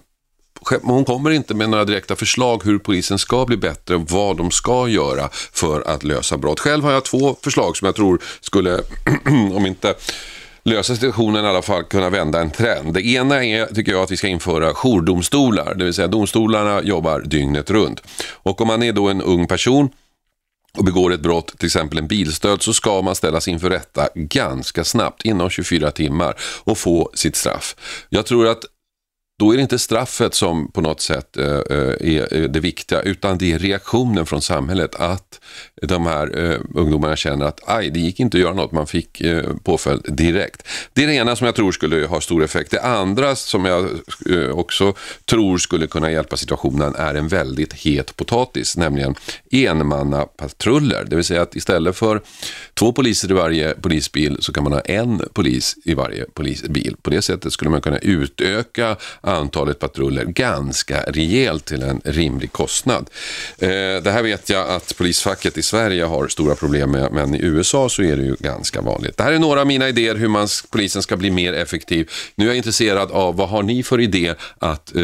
[0.81, 4.51] hon kommer inte med några direkta förslag hur polisen ska bli bättre och vad de
[4.51, 6.59] ska göra för att lösa brott.
[6.59, 8.81] Själv har jag två förslag som jag tror skulle,
[9.53, 9.95] om inte
[10.63, 12.93] lösa situationen i alla fall kunna vända en trend.
[12.93, 17.19] Det ena är, tycker jag, att vi ska införa jourdomstolar, det vill säga domstolarna jobbar
[17.19, 18.01] dygnet runt.
[18.33, 19.89] Och om man är då en ung person
[20.77, 24.83] och begår ett brott, till exempel en bilstöd, så ska man ställas inför rätta ganska
[24.83, 27.75] snabbt, inom 24 timmar, och få sitt straff.
[28.09, 28.65] Jag tror att
[29.41, 33.01] då är det inte straffet som på något sätt eh, eh är eh, det viktiga,
[33.01, 34.95] utan det är reaktionen från samhället.
[34.95, 35.39] Att
[35.81, 39.21] de här eh, ungdomarna känner att aj, det gick inte att göra något, man fick
[39.21, 40.67] eh, påföljd direkt.
[40.93, 42.71] Det är det ena som jag tror skulle ha stor effekt.
[42.71, 43.89] Det andra som jag
[44.29, 44.93] eh, också
[45.25, 49.15] tror skulle kunna hjälpa situationen är en väldigt het potatis, nämligen
[49.51, 51.05] enmannapatruller.
[51.09, 52.21] Det vill säga att istället för
[52.73, 56.95] två poliser i varje polisbil så kan man ha en polis i varje polisbil.
[57.01, 58.97] På det sättet skulle man kunna utöka
[59.31, 63.09] antalet patruller ganska rejält till en rimlig kostnad.
[63.57, 63.69] Eh,
[64.03, 67.89] det här vet jag att polisfacket i Sverige har stora problem med, men i USA
[67.89, 69.17] så är det ju ganska vanligt.
[69.17, 72.09] Det här är några av mina idéer hur man, polisen ska bli mer effektiv.
[72.35, 75.01] Nu är jag intresserad av vad har ni för idé att, eh,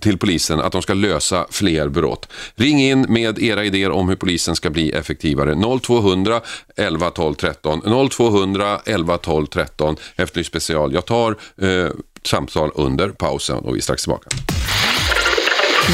[0.00, 2.28] till polisen att de ska lösa fler brott?
[2.54, 5.54] Ring in med era idéer om hur polisen ska bli effektivare.
[5.80, 6.40] 0200
[6.76, 8.08] 11 12 13.
[8.10, 10.94] 0200 11 12 13 Efterlyst special.
[10.94, 11.90] Jag tar eh,
[12.26, 14.30] samtal under pausen och vi är strax tillbaka.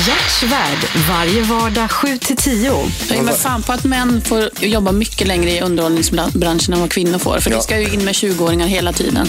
[0.08, 2.64] Hjärtsvärd varje vardag 7-10.
[3.08, 6.90] Jag ger mig fan på att män får jobba mycket längre i underhållningsbranschen än vad
[6.90, 7.40] kvinnor får.
[7.40, 7.56] För Ja.
[7.56, 9.28] det ska ju in med 20-åringar hela tiden.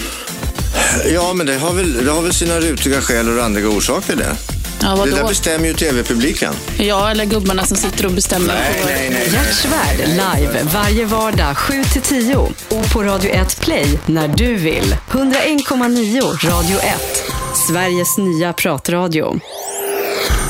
[1.14, 4.36] Ja, men det har väl, det har väl sina rutiga skäl och randiga orsaker det.
[4.84, 6.54] Ja, Det där bestämmer ju tv-publiken.
[6.78, 8.48] Jag eller gubbarna som sitter och bestämmer.
[8.84, 8.89] på-
[9.34, 12.54] Hjärtsvärd live varje vardag 7-10.
[12.70, 14.96] Och på Radio 1 Play när du vill.
[15.12, 17.24] 101,9 Radio 1.
[17.67, 19.39] Sveriges nya pratradio.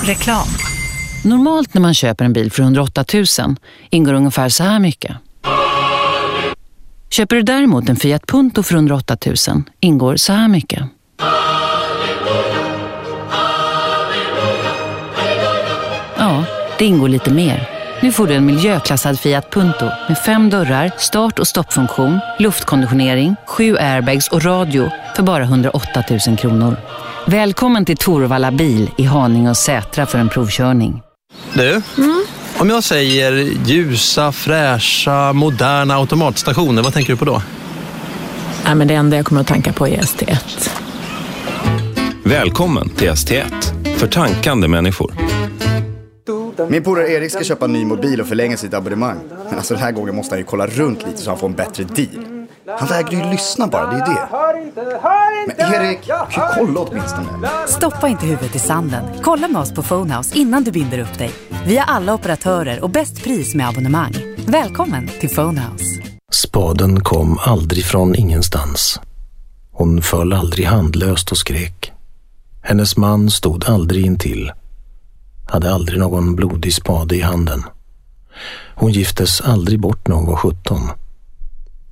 [0.04, 0.48] Reklam.
[1.24, 3.26] Normalt när man köper en bil för 108 000
[3.89, 5.15] ingår ungefär så här mycket.
[7.10, 9.17] Köper du däremot en Fiat Punto för 108
[9.48, 10.84] 000 ingår så här mycket.
[16.82, 17.70] Det ingår lite mer.
[18.02, 23.78] Nu får du en miljöklassad Fiat Punto med fem dörrar, start och stoppfunktion, luftkonditionering, sju
[23.78, 26.78] airbags och radio för bara 108 000 kronor.
[27.28, 31.02] Välkommen till Torvalla bil i Haninge och Sätra för en provkörning.
[31.54, 31.82] Du,
[32.58, 33.32] om jag säger
[33.65, 37.41] ljusa, fräscha, moderna automatstationer, vad tänker du på då?
[38.65, 40.70] Nej, men det enda jag kommer att tanka på är ST1.
[42.24, 45.40] Välkommen till ST1 för tankande människor.
[46.69, 49.17] Min polare Erik ska köpa en ny mobil och förlänga sitt abonnemang.
[49.50, 51.54] Men alltså den här gången måste han ju kolla runt lite så han får en
[51.54, 52.47] bättre deal.
[52.80, 54.28] Han vägrar ju lyssna bara, det är ju det.
[55.47, 56.10] Men Erik,
[56.58, 57.28] kolla åtminstone.
[57.67, 59.04] Stoppa inte huvudet i sanden.
[59.21, 61.32] Kolla med oss på Phonehouse innan du binder upp dig.
[61.65, 64.13] Vi har alla operatörer och bäst pris med abonnemang.
[64.47, 65.86] Välkommen till Phonehouse.
[66.32, 69.00] Spaden kom aldrig från ingenstans.
[69.71, 71.91] Hon föll aldrig handlöst och skrek.
[72.63, 74.52] Hennes man stod aldrig intill.
[75.52, 77.64] Hade aldrig någon blodig spade i handen.
[78.76, 80.80] Hon giftes aldrig bort när hon var 17.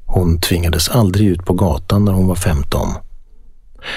[0.06, 2.90] Hon tvingades aldrig ut på gatan när hon var 15.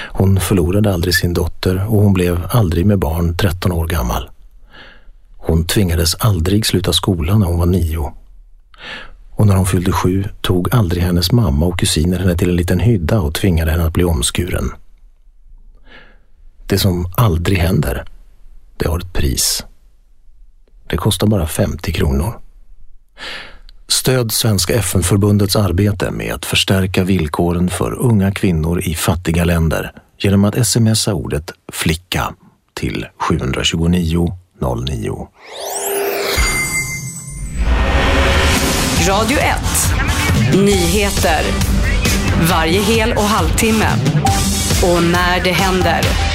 [0.07, 4.29] Hon förlorade aldrig sin dotter och hon blev aldrig med barn 13 år gammal.
[5.37, 8.13] Hon tvingades aldrig sluta skolan när hon var nio.
[9.31, 12.79] Och när hon fyllde sju tog aldrig hennes mamma och kusiner henne till en liten
[12.79, 14.71] hydda och tvingade henne att bli omskuren.
[16.67, 18.05] Det som aldrig händer,
[18.77, 19.65] det har ett pris.
[20.89, 22.39] Det kostar bara 50 kronor.
[23.87, 30.45] Stöd Svenska FN-förbundets arbete med att förstärka villkoren för unga kvinnor i fattiga länder genom
[30.45, 32.33] att smsa ordet flicka
[32.73, 34.37] till 729
[34.87, 35.27] 09.
[39.07, 39.55] Radio 1.
[40.55, 41.43] Nyheter.
[42.49, 43.89] Varje hel och halvtimme.
[44.83, 46.32] Och när det händer.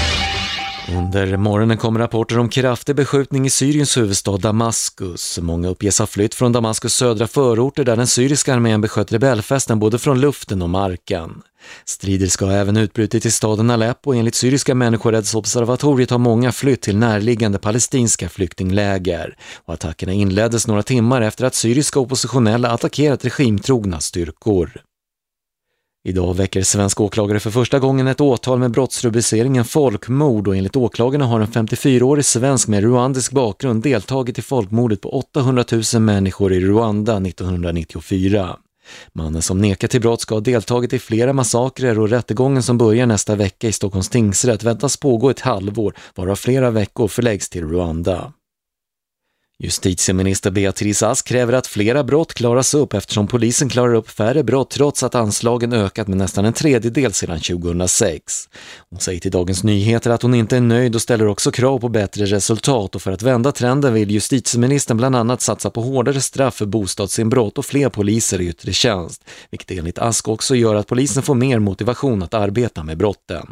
[0.96, 5.38] Under morgonen kom rapporter om kraftig beskjutning i Syriens huvudstad Damaskus.
[5.42, 9.98] Många uppges ha flytt från Damaskus södra förorter där den syriska armén besköt rebellfästen både
[9.98, 11.42] från luften och marken.
[11.85, 16.81] Strider ska ha även utbrutit i staden Aleppo och enligt syriska människorättsobservatoriet har många flytt
[16.81, 19.37] till närliggande palestinska flyktingläger.
[19.64, 24.88] Och attackerna inleddes några timmar efter att syriska oppositionella attackerat regimtrogna styrkor.
[26.09, 31.27] Idag väcker svensk åklagare för första gången ett åtal med brottsrubriceringen folkmord och enligt åklagarna
[31.27, 36.61] har en 54-årig svensk med ruandisk bakgrund deltagit i folkmordet på 800 000 människor i
[36.61, 38.57] Rwanda 1994.
[39.12, 43.07] Mannen som nekar till brott ska ha deltagit i flera massakrer och rättegången som börjar
[43.07, 48.33] nästa vecka i Stockholms tingsrätt väntas pågå ett halvår, varav flera veckor förläggs till Rwanda.
[49.62, 54.71] Justitieminister Beatrice Ask kräver att flera brott klaras upp eftersom polisen klarar upp färre brott
[54.71, 58.49] trots att anslagen ökat med nästan en tredjedel sedan 2006.
[58.90, 61.88] Hon säger till Dagens Nyheter att hon inte är nöjd och ställer också krav på
[61.88, 66.55] bättre resultat och för att vända trenden vill justitieministern bland annat satsa på hårdare straff
[66.55, 71.23] för bostadsinbrott och fler poliser i yttre tjänst, vilket enligt Ask också gör att polisen
[71.23, 73.47] får mer motivation att arbeta med brotten.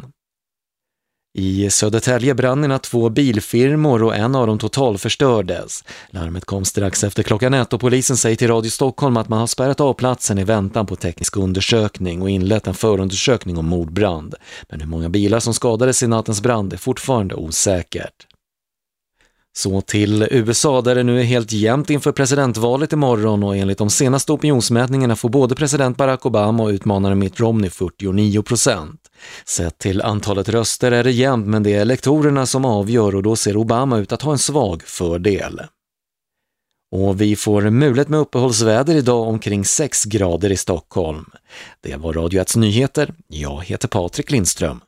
[1.39, 5.83] I Södertälje brann i natt två bilfirmor och en av dem totalförstördes.
[6.09, 9.47] Larmet kom strax efter klockan ett och polisen säger till Radio Stockholm att man har
[9.47, 14.35] spärrat av platsen i väntan på teknisk undersökning och inlett en förundersökning om mordbrand.
[14.69, 18.27] Men hur många bilar som skadades i nattens brand är fortfarande osäkert.
[19.57, 23.89] Så till USA där det nu är helt jämnt inför presidentvalet imorgon och enligt de
[23.89, 29.01] senaste opinionsmätningarna får både president Barack Obama och utmanaren Mitt Romney 49 procent.
[29.45, 33.35] Sett till antalet röster är det jämnt men det är elektorerna som avgör och då
[33.35, 35.61] ser Obama ut att ha en svag fördel.
[36.91, 41.25] Och vi får mulet med uppehållsväder idag omkring 6 grader i Stockholm.
[41.81, 43.13] Det var Radio 1 nyheter.
[43.27, 44.81] Jag heter Patrik Lindström.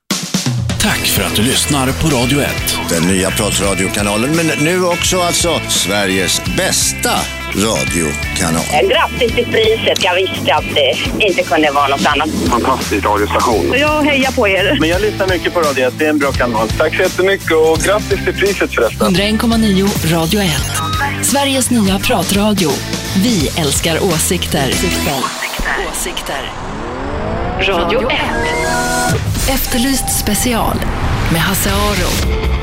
[0.81, 2.49] Tack för att du lyssnar på Radio 1.
[2.89, 7.11] Den nya pratradiokanalen, men nu också alltså Sveriges bästa
[7.55, 8.63] radiokanal.
[8.89, 10.03] Grattis till priset.
[10.03, 12.29] Jag visste att det inte kunde vara något annat.
[12.49, 13.73] Fantastisk radiostation.
[13.77, 14.77] Jag hejar på er.
[14.79, 15.93] Men jag lyssnar mycket på Radio 1.
[15.97, 16.69] Det är en bra kanal.
[16.69, 19.15] Tack så jättemycket och grattis till priset förresten.
[19.15, 20.51] 101,9 Radio 1.
[21.25, 22.69] Sveriges nya pratradio.
[23.15, 24.73] Vi älskar åsikter.
[25.91, 26.51] Åsikter.
[27.67, 28.19] Radio 1.
[29.53, 30.75] Efterlyst special
[31.31, 32.59] med Hasse Aro.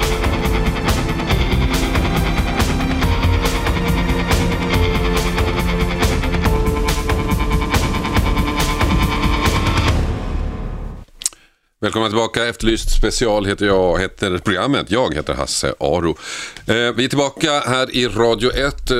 [11.80, 12.46] Välkomna tillbaka.
[12.46, 14.90] Efterlyst special heter jag, heter programmet.
[14.90, 16.10] Jag heter Hasse Aro.
[16.66, 18.90] Eh, vi är tillbaka här i Radio 1.
[18.90, 18.96] Eh,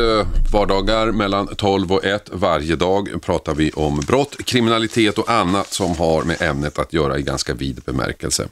[0.52, 2.30] vardagar mellan 12 och 1.
[2.32, 7.18] Varje dag pratar vi om brott, kriminalitet och annat som har med ämnet att göra
[7.18, 8.48] i ganska vid bemärkelse.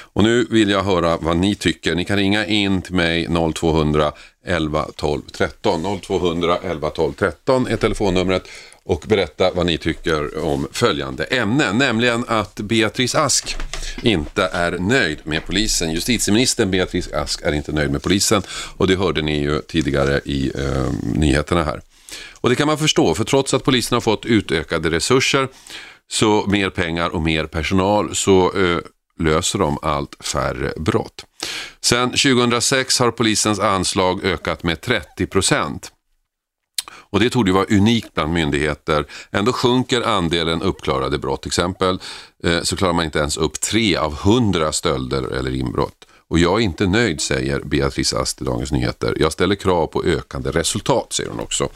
[0.00, 1.94] Och nu vill jag höra vad ni tycker.
[1.94, 4.12] Ni kan ringa in till mig 0200
[4.46, 6.00] 11 12 13.
[6.00, 8.48] 0200 11 12 13 är telefonnumret
[8.84, 13.56] och berätta vad ni tycker om följande ämne, nämligen att Beatrice Ask
[14.02, 15.90] inte är nöjd med polisen.
[15.90, 18.42] Justitieministern Beatrice Ask är inte nöjd med polisen
[18.76, 21.80] och det hörde ni ju tidigare i eh, nyheterna här.
[22.40, 25.48] Och det kan man förstå, för trots att polisen har fått utökade resurser,
[26.10, 28.78] så mer pengar och mer personal, så eh,
[29.18, 31.24] löser de allt färre brott.
[31.80, 35.92] Sen 2006 har polisens anslag ökat med 30 procent.
[37.14, 39.04] Och det tog ju vara unikt bland myndigheter.
[39.30, 41.42] Ändå sjunker andelen uppklarade brott.
[41.42, 42.00] Till exempel
[42.44, 46.06] eh, så klarar man inte ens upp tre av hundra stölder eller inbrott.
[46.28, 49.16] Och jag är inte nöjd, säger Beatrice Ask i Dagens Nyheter.
[49.20, 51.68] Jag ställer krav på ökande resultat, säger hon också.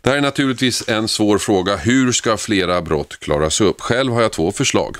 [0.00, 1.76] Det här är naturligtvis en svår fråga.
[1.76, 3.80] Hur ska flera brott klaras upp?
[3.80, 4.96] Själv har jag två förslag.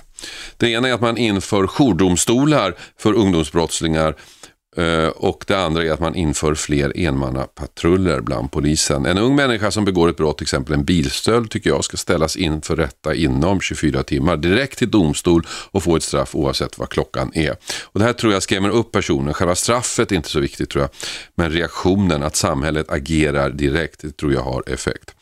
[0.56, 4.37] Det ena är att man inför jourdomstolar för ungdomsbrottslingar Eh,
[4.78, 9.06] Eh, och det andra är att man inför fler enmannapatruller bland polisen.
[9.06, 12.36] En ung människa som begår ett brott, till exempel en bilstöld, tycker jag ska ställas
[12.36, 17.30] inför rätta inom 24 timmar, direkt till domstol och få ett straff oavsett vad klockan
[17.34, 17.56] är.
[17.84, 19.34] Och det här tror jag skrämmer upp personen.
[19.34, 20.90] Själva straffet är inte så viktigt tror jag,
[21.34, 25.14] men reaktionen, att samhället agerar direkt, det tror jag har effekt.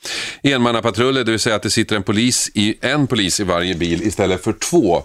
[0.43, 4.03] Enmannapatruller, det vill säga att det sitter en polis i, en polis i varje bil
[4.03, 5.05] istället för två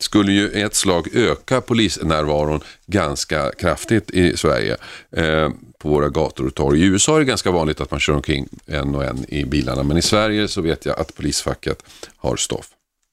[0.00, 4.76] skulle ju i ett slag öka polisnärvaron ganska kraftigt i Sverige
[5.16, 6.80] eh, på våra gator och torg.
[6.80, 9.82] I USA är det ganska vanligt att man kör omkring en och en i bilarna
[9.82, 11.82] men i Sverige så vet jag att polisfacket
[12.16, 12.66] har stopp,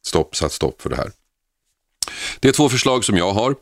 [0.08, 1.12] stopp, satt stopp för det här.
[2.40, 3.56] Det är två förslag som jag har.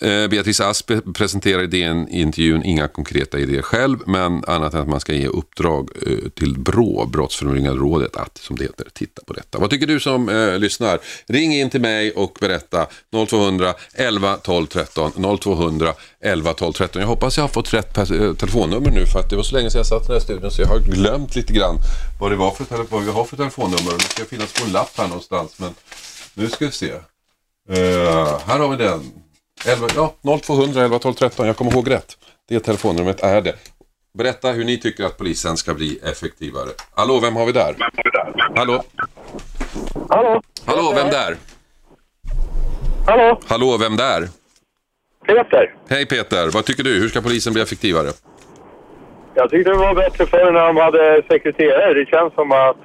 [0.00, 5.00] Eh, Beatrice Ask presenterar i DN-intervjun inga konkreta idéer själv, men annat än att man
[5.00, 9.58] ska ge uppdrag eh, till BRÅ, Brottsförebyggande rådet, att som det heter, titta på detta.
[9.58, 10.98] Vad tycker du som eh, lyssnar?
[11.26, 12.86] Ring in till mig och berätta
[13.28, 17.00] 0200 11 12 13 0200 11 12 13.
[17.00, 19.70] Jag hoppas jag har fått rätt eh, telefonnummer nu för att det var så länge
[19.70, 21.76] sedan jag satt i den här studion så jag har glömt lite grann
[22.20, 23.92] vad det var för, vad vi har för telefonnummer.
[23.98, 25.74] Det ska finnas på en lapp här någonstans men
[26.34, 26.92] nu ska vi se.
[27.70, 29.00] Uh, här har vi den.
[29.64, 31.46] 11, ja, 0200 11 12 13.
[31.46, 32.18] Jag kommer ihåg rätt.
[32.48, 33.54] Det telefonnumret är det.
[34.18, 36.68] Berätta hur ni tycker att polisen ska bli effektivare.
[36.94, 37.74] Hallå, vem har vi där?
[38.56, 38.84] Hallå?
[40.08, 40.42] Hallå?
[40.64, 41.36] Hallå, vem där?
[43.06, 43.40] Hallå?
[43.48, 44.28] Hallå, vem där?
[45.26, 45.74] Peter.
[45.88, 47.00] Hej Peter, vad tycker du?
[47.00, 48.08] Hur ska polisen bli effektivare?
[49.34, 51.94] Jag tyckte det var bättre förr när de hade sekreterare.
[51.94, 52.76] Det känns som att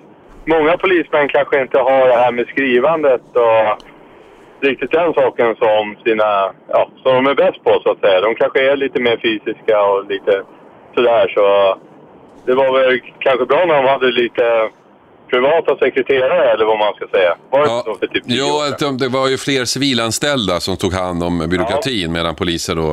[0.45, 3.90] många polismän kanske inte har det här med skrivandet och
[4.67, 8.21] riktigt den saken som, sina, ja, som de är bäst på så att säga.
[8.21, 10.43] De kanske är lite mer fysiska och lite
[10.95, 11.77] sådär så
[12.45, 14.69] det var väl kanske bra när de hade lite
[15.31, 17.35] privata sekreterare eller vad man ska säga.
[17.49, 17.97] Var det ja.
[17.99, 18.45] för typ Jo,
[18.79, 22.09] de, det var ju fler civilanställda som tog hand om byråkratin ja.
[22.09, 22.91] medan poliser då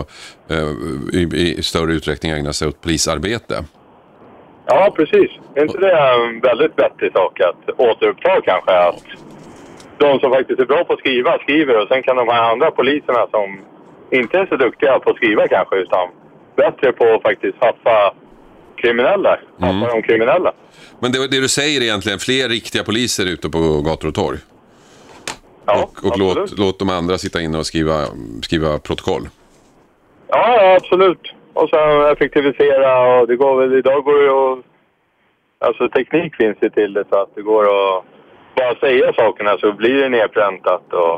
[0.55, 3.65] eh, i, i, större utsträckning ägnade sig åt polisarbete.
[4.67, 5.31] Ja, precis.
[5.55, 8.73] Är inte det en väldigt vettig sak att återuppta kanske?
[8.73, 9.03] Att
[9.99, 12.71] de som faktiskt är bra på att skriva skriver och sen kan de här andra
[12.71, 13.61] poliserna som
[14.11, 16.09] inte är så duktiga på att skriva kanske utan
[16.57, 18.15] bättre på att faktiskt haffa
[18.77, 19.31] kriminella,
[19.61, 19.89] haffa Mm.
[19.89, 20.53] de kriminella.
[21.01, 24.39] Men det, det du säger är egentligen fler riktiga poliser ute på gator och torg?
[25.67, 27.95] Ja, och och låt, låt de andra sitta inne och skriva,
[28.43, 29.29] skriva protokoll?
[30.29, 31.33] Ja, ja, absolut.
[31.53, 34.65] Och sen effektivisera och det går väl, idag går det ju att...
[35.61, 38.05] Alltså teknik finns ju till det så att det går att
[38.61, 41.17] bara säga sakerna så blir det nedpräntat och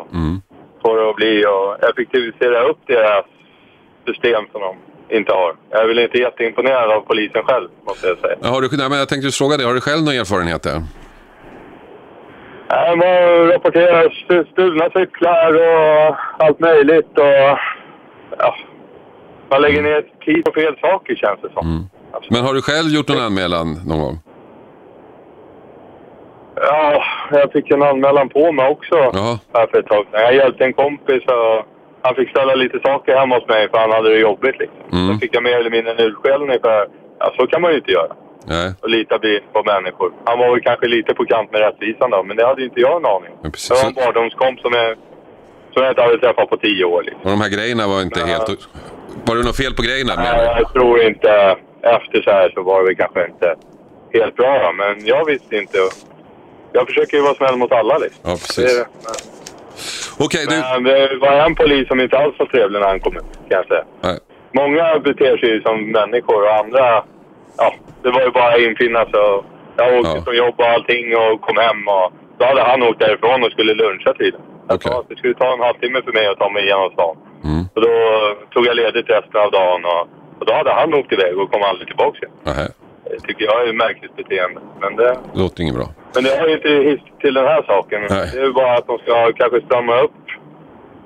[0.83, 3.24] få det att bli och effektivisera upp deras
[4.09, 4.72] system som de
[5.16, 5.55] inte har.
[5.70, 8.36] Jag är väl inte jätteimponerad av polisen själv, måste jag säga.
[8.53, 10.82] Har du, men jag tänkte fråga dig, har du själv några erfarenheter?
[12.70, 17.59] Nej, Man rapporterar st- stulna cyklar och allt möjligt och
[18.38, 18.57] ja,
[19.51, 21.88] man lägger ner tid på fel saker känns det som.
[22.30, 24.18] Men har du själv gjort någon anmälan någon gång?
[26.62, 28.96] Ja, jag fick en anmälan på mig också
[29.54, 30.20] här för ett tag sedan.
[30.20, 31.66] Jag hjälpte en kompis och
[32.02, 34.78] han fick ställa lite saker hemma hos mig för han hade det jobbigt liksom.
[34.92, 35.14] Mm.
[35.14, 36.88] Så fick jag mer eller mindre en utskällning för
[37.18, 38.12] ja, så kan man ju inte göra.
[38.44, 38.74] Nej.
[38.82, 39.18] Och lita
[39.52, 40.12] på människor.
[40.24, 42.96] Han var väl kanske lite på kant med rättvisan då, men det hade inte jag
[42.96, 43.50] en aning om.
[43.50, 44.96] Det var en barndomskompis som jag,
[45.72, 47.02] som jag inte hade träffat på tio år.
[47.02, 47.22] Liksom.
[47.22, 48.68] Och de här grejerna var inte helt...
[49.26, 50.12] Var det något fel på grejerna?
[50.16, 51.56] Nej, jag tror inte...
[51.82, 53.54] Efter så här så var det väl kanske inte
[54.12, 55.78] helt bra, då, men jag visste inte.
[56.73, 58.21] Jag försöker ju vara snäll mot alla liksom.
[58.25, 58.85] Ja, precis.
[60.18, 60.57] Okej, du...
[60.57, 63.57] Men det var en polis som inte alls var trevlig när han kom ut, kan
[63.61, 63.85] jag säga.
[64.01, 64.18] Nej.
[64.53, 67.05] Många beter sig ju som människor och andra...
[67.57, 69.21] Ja, det var ju bara att infinna sig.
[69.21, 69.45] och
[69.77, 73.43] Jag åkte från jobb och allting och kom hem och då hade han åkt därifrån
[73.45, 74.41] och skulle luncha tiden.
[74.68, 77.16] Jag sa att det skulle ta en halvtimme för mig att ta mig igenom stan.
[77.75, 77.93] Och då
[78.53, 80.03] tog jag ledigt resten av dagen och,
[80.39, 82.33] och då hade han åkt iväg och kom aldrig tillbaka igen.
[82.43, 82.68] Nähä,
[83.11, 84.61] Det tycker jag är ett märkligt beteende.
[84.81, 85.89] Men det, det låter inget bra.
[86.14, 88.00] Men det har ju inte till den här saken.
[88.08, 90.20] Det är ju bara att de ska kanske strama upp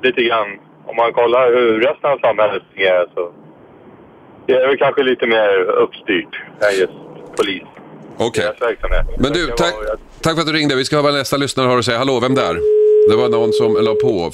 [0.02, 0.46] lite grann.
[0.86, 3.32] Om man kollar hur resten av samhället fungerar så
[4.46, 6.92] det är väl kanske lite mer uppstyrt än just
[7.36, 7.62] polis.
[8.18, 8.52] Okej.
[8.60, 9.06] Verksamhet.
[9.18, 9.74] Men du, tack,
[10.22, 10.76] tack för att du ringde.
[10.76, 11.98] Vi ska höra vad nästa lyssnare har att säga.
[11.98, 12.54] Hallå, vem där?
[13.10, 14.30] Det var någon som la på.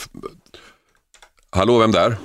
[1.51, 2.17] Hallå, vem där?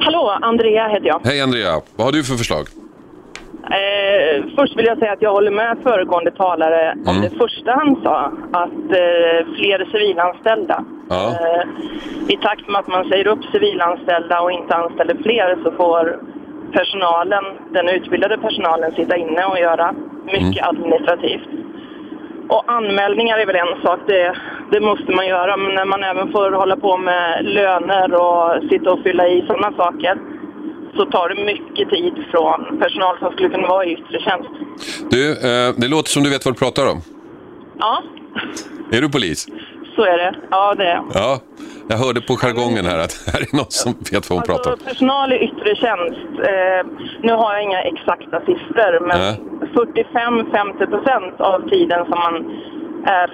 [0.00, 1.20] Hallå, Andrea heter jag.
[1.24, 2.66] Hej Andrea, vad har du för förslag?
[3.70, 7.96] Eh, först vill jag säga att jag håller med föregående talare om det första han
[8.02, 10.84] sa, att eh, fler civilanställda.
[11.08, 11.30] Ja.
[11.30, 11.68] Eh,
[12.28, 16.20] I takt med att man säger upp civilanställda och inte anställer fler så får
[16.72, 19.94] personalen, den utbildade personalen sitta inne och göra
[20.24, 21.48] mycket administrativt.
[22.48, 24.36] Och anmälningar är väl en sak, det,
[24.70, 25.56] det måste man göra.
[25.56, 29.72] Men när man även får hålla på med löner och sitta och fylla i sådana
[29.76, 30.18] saker
[30.96, 34.50] så tar det mycket tid från personal som skulle kunna vara i yttre tjänst.
[35.10, 37.00] Du, eh, det låter som du vet vad du pratar om.
[37.78, 38.02] Ja,
[38.92, 39.46] Är du polis?
[39.96, 40.34] så är det.
[40.50, 41.04] Ja, det är jag.
[41.14, 41.40] Ja,
[41.88, 44.78] jag hörde på jargongen här att här är någon som vet vad hon pratar om.
[44.78, 46.80] Personal i yttre tjänst, eh,
[47.22, 49.40] nu har jag inga exakta siffror, men Nej.
[49.74, 52.34] 45-50 procent av tiden som man
[53.04, 53.28] är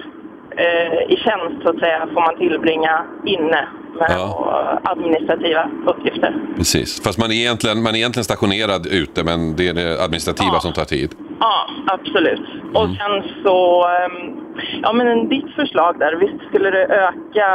[0.57, 3.67] eh, i tjänst så att säga får man tillbringa inne
[3.99, 6.35] med och administrativa uppgifter.
[6.57, 10.59] Precis, fast man är egentligen, man är egentligen stationerad ute men det är det administrativa
[10.59, 11.15] som tar tid.
[11.39, 12.41] Ja, absolut.
[12.73, 14.37] Och sen så, ehm,
[14.81, 17.47] ja men ditt förslag där, visst skulle det öka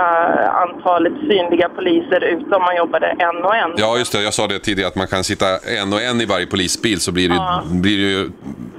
[0.64, 3.70] antalet synliga poliser ute om man jobbade en och en?
[3.76, 4.22] Ja, just det.
[4.22, 5.46] Jag sa det tidigare att man kan sitta
[5.82, 7.62] en och en i varje polisbil så blir det, Ja.
[7.70, 8.30] blir det ju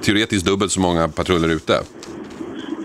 [0.01, 1.73] teoretiskt dubbelt så många patruller ute.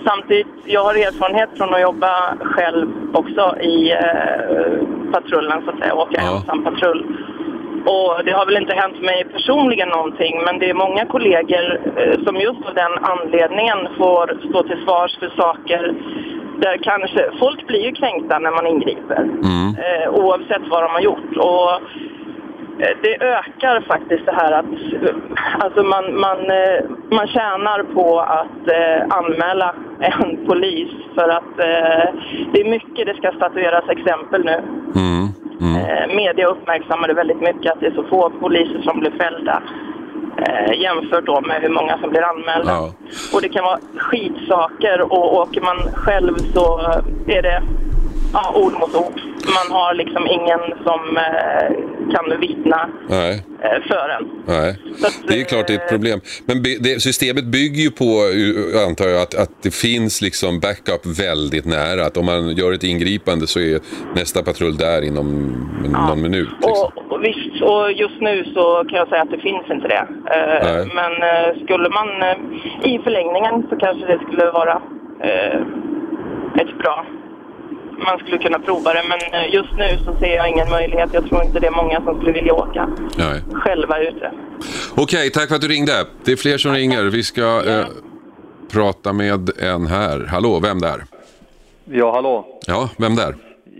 [0.04, 5.94] Samtidigt, jag har erfarenhet från att jobba själv också i eh, patrullen så att säga,
[5.94, 7.06] åka ensam patrull.
[7.86, 12.24] Och det har väl inte hänt mig personligen någonting, men det är många kollegor eh,
[12.24, 15.94] som just av den anledningen får stå till svars för saker
[16.60, 19.28] där kanske, folk blir ju kränkta när man ingriper,
[19.84, 21.36] eh, oavsett vad de har gjort.
[21.36, 21.70] Och
[22.78, 24.64] det ökar faktiskt det här att
[25.58, 32.14] alltså man, man, eh, man tjänar på att eh, anmäla en polis för att eh,
[32.52, 34.62] det är mycket det ska statueras exempel nu.
[35.78, 39.62] Eh, media uppmärksammade väldigt mycket att det är så få poliser som blir fällda
[40.74, 42.72] jämfört då med hur många som blir anmälda.
[43.34, 46.80] Och det kan vara skitsaker och åker man själv så
[47.26, 47.62] är det
[48.34, 49.20] ja, ord mot ord.
[49.58, 51.68] Man har liksom ingen som eh,
[52.14, 53.42] kan vittna Nej.
[53.62, 54.24] eh, för en.
[54.46, 54.76] Nej,
[55.28, 56.20] det är klart det är ett problem.
[56.46, 58.08] Men det, systemet bygger ju på,
[58.88, 62.06] antar jag, att, att det finns liksom backup väldigt nära.
[62.06, 63.80] Att om man gör ett ingripande så är
[64.14, 65.26] nästa patrull där inom
[65.84, 66.48] en- någon minut.
[66.62, 70.04] Och, och visst, och just nu så kan jag säga att det finns inte det.
[70.36, 72.36] Eh, men eh, skulle man eh,
[72.92, 74.82] i förlängningen så kanske det skulle vara
[75.20, 75.60] eh,
[76.62, 77.06] ett bra
[77.98, 81.10] man skulle kunna prova det men eh, just nu så ser jag ingen möjlighet.
[81.12, 82.88] Jag tror inte det är många som skulle vilja åka
[83.18, 83.42] Nej.
[83.52, 84.32] själva ute.
[84.94, 86.06] Okej, tack för att du ringde.
[86.24, 87.02] Det är fler som ringer.
[87.02, 87.86] Vi ska eh,
[88.72, 90.26] prata med en här.
[90.30, 91.04] Hallå, vem där?
[91.84, 92.60] Ja, hallå.
[92.66, 93.34] Ja, vem där?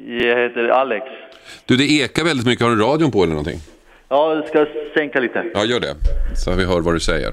[0.06, 1.06] Jag heter Alex.
[1.66, 2.66] Du, det ekar väldigt mycket.
[2.66, 3.60] Har du radion på eller någonting?
[4.08, 5.44] Ja, jag ska sänka lite.
[5.54, 5.94] Ja, gör det.
[6.36, 7.32] Så vi hör vad du säger.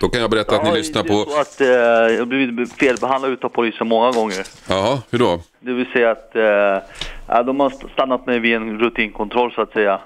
[0.00, 1.30] Då kan jag berätta att ni lyssnar på...
[1.30, 4.46] så att eh, jag har blivit felbehandlad utav polisen många gånger.
[4.68, 5.40] Jaha, hur då?
[5.60, 6.88] Det vill säga att eh,
[7.28, 10.00] ja, de har stannat mig vid en rutinkontroll så att säga.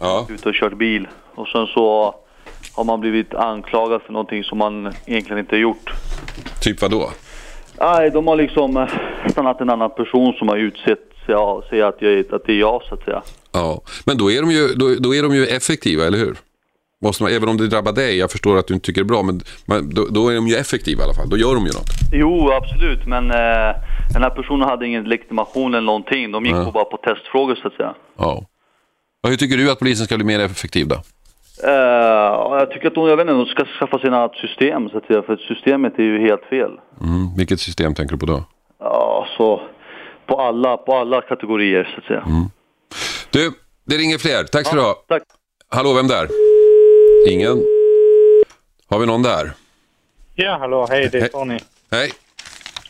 [0.00, 0.26] Ja.
[0.30, 1.08] Ute och kört bil.
[1.34, 2.14] Och sen så
[2.72, 5.92] har man blivit anklagad för någonting som man egentligen inte gjort.
[6.60, 7.10] Typ vad då?
[7.80, 8.88] Nej, de har liksom eh,
[9.30, 11.36] stannat en annan person som har utsett sig
[11.70, 13.22] säger att, jag, att det är jag så att säga.
[13.52, 16.36] Ja, men då är de ju, då, då är de ju effektiva, eller hur?
[17.02, 19.14] Måste man, även om det drabbar dig, jag förstår att du inte tycker det är
[19.14, 21.28] bra, men, men då, då är de ju effektiva i alla fall.
[21.28, 21.90] Då gör de ju något.
[22.12, 23.74] Jo, absolut, men eh,
[24.12, 26.32] den här personen hade ingen legitimation eller någonting.
[26.32, 26.64] De gick Ja.
[26.64, 27.94] på bara på testfrågor så att säga.
[28.18, 28.44] Ja.
[29.22, 30.94] Och hur tycker du att polisen ska bli mer effektiv då?
[31.64, 31.70] Eh,
[32.58, 35.06] jag tycker att de, jag vet inte, de ska skaffa sig ett system så att
[35.06, 36.70] säga, för systemet är ju helt fel.
[37.00, 37.36] Mm.
[37.36, 38.44] Vilket system tänker du på då?
[38.80, 39.62] Ja, så
[40.26, 42.24] på alla, på alla kategorier så att säga.
[43.30, 43.52] Du,
[43.86, 44.44] det ringer fler.
[44.44, 44.94] Tack ska du ha.
[45.08, 45.22] Tack.
[45.68, 46.28] Hallå, vem där?
[47.26, 47.64] Ingen?
[48.88, 49.50] Har vi någon där?
[50.34, 51.28] Ja, hallå, hej, det är.
[51.28, 51.58] Tony.
[51.90, 52.10] Hej.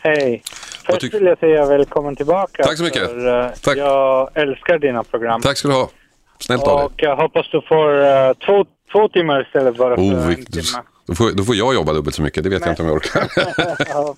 [0.03, 0.43] Hej.
[0.87, 2.63] Först vill jag säga välkommen tillbaka.
[2.63, 3.11] Tack så mycket.
[3.11, 3.77] För, eh, Tack.
[3.79, 5.41] Jag älskar dina program.
[5.41, 5.91] Tack ska du ha.
[6.39, 6.85] Snällt av dig.
[6.87, 10.83] Och jag hoppas du får eh, två, två timmar istället bara för Oh, en timme.
[11.07, 12.45] då, får, då får jag jobba dubbelt så mycket.
[12.45, 13.27] Det vet jag inte om jag orkar.
[13.89, 14.15] ja.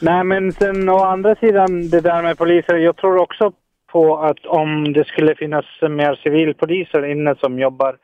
[0.00, 2.74] Nej, men sen å andra sidan, det där med poliser.
[2.76, 3.52] Jag tror också
[3.92, 7.96] på att om det skulle finnas mer civilpoliser inne som jobbar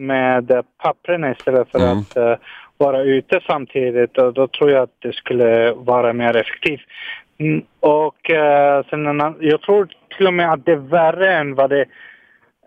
[0.00, 1.98] med eh, papperna istället för Mm.
[1.98, 2.34] att eh,
[2.78, 6.80] vara ute samtidigt, och då tror jag att det skulle vara mer effektivt.
[7.38, 11.70] Mm, och eh, sen jag tror till och med att det är värre än vad
[11.70, 11.84] det...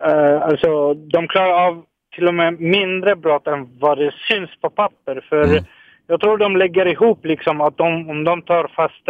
[0.04, 4.70] eh, alltså, de klarar av till och med mindre brott än vad det syns på
[4.70, 5.26] papper.
[5.28, 5.60] För
[6.06, 9.08] jag tror de lägger ihop liksom att de, om de tar fast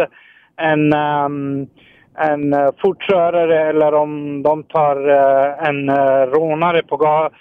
[0.57, 1.67] en, um,
[2.17, 7.31] en uh, fortkörare eller om de tar eh, en uh, rånare på gatan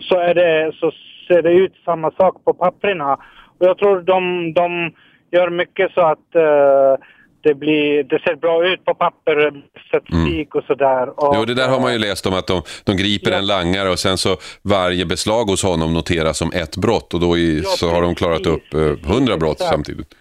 [0.00, 0.92] så, är det, så
[1.28, 3.12] ser det ut samma sak på papperna.
[3.58, 4.92] Och jag tror de, de
[5.30, 7.04] gör mycket så att eh,
[7.42, 9.52] det, blir, det ser bra ut på papper,
[9.88, 11.08] statistik och sådär.
[11.20, 13.90] Och, Jo, det där har man ju läst om att de, de griper en langare
[13.90, 17.90] och sen så varje beslag hos honom noteras som ett brott och då i, så
[17.90, 19.70] har de klarat upp eh, hundra brott Exakt.
[19.70, 20.14] samtidigt.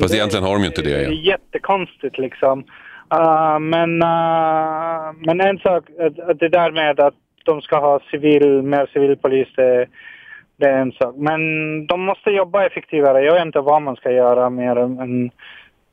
[0.00, 2.64] Fast egentligen har de ju inte det Det är jättekonstigt liksom.
[3.14, 8.62] Uh, men, uh, men en sak, att- det där med att de ska ha civil,
[8.62, 9.86] mer civilpolis, det,
[10.56, 11.14] det är en sak.
[11.16, 11.40] Men
[11.86, 13.24] de måste jobba effektivare.
[13.24, 15.30] Jag vet inte vad man ska göra mer än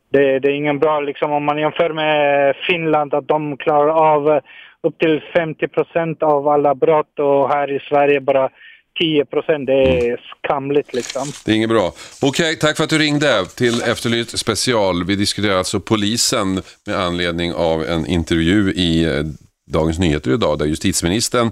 [0.09, 4.41] det, det är ingen bra, liksom om man jämför med Finland, att de klarar av
[4.81, 8.49] upp till 50 procent av alla brott och här i Sverige bara
[8.99, 9.67] 10 procent.
[9.67, 11.31] Det är skamligt liksom.
[11.45, 11.93] Det är inget bra.
[12.21, 15.03] Okej, tack för att du ringde till Efterlyst special.
[15.03, 19.23] Vi diskuterar alltså polisen med anledning av en intervju i eh,
[19.67, 21.51] Dagens Nyheter idag där justitieministern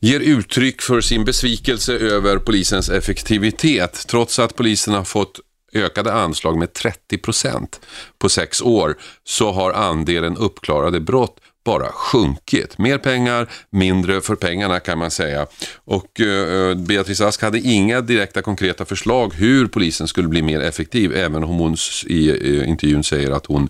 [0.00, 4.06] ger uttryck för sin besvikelse över polisens effektivitet.
[4.08, 5.40] Trots att polisen har fått
[5.74, 7.80] ökade anslag med 30 procent
[8.18, 12.78] på sex år så har andelen uppklarade brott bara sjunkit.
[12.78, 15.46] Mer pengar, mindre för pengarna kan man säga.
[15.84, 20.60] Och eh, eh, Beatrice Ask hade inga direkta konkreta förslag hur polisen skulle bli mer
[20.60, 23.68] effektiv, även om hon i eh, intervjun säger att hon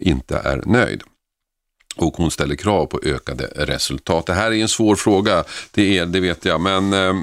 [0.00, 1.02] inte är nöjd.
[1.96, 4.26] Och hon ställer krav på ökade resultat.
[4.26, 7.14] Det här är en svår fråga, det, är, det vet jag, men eh,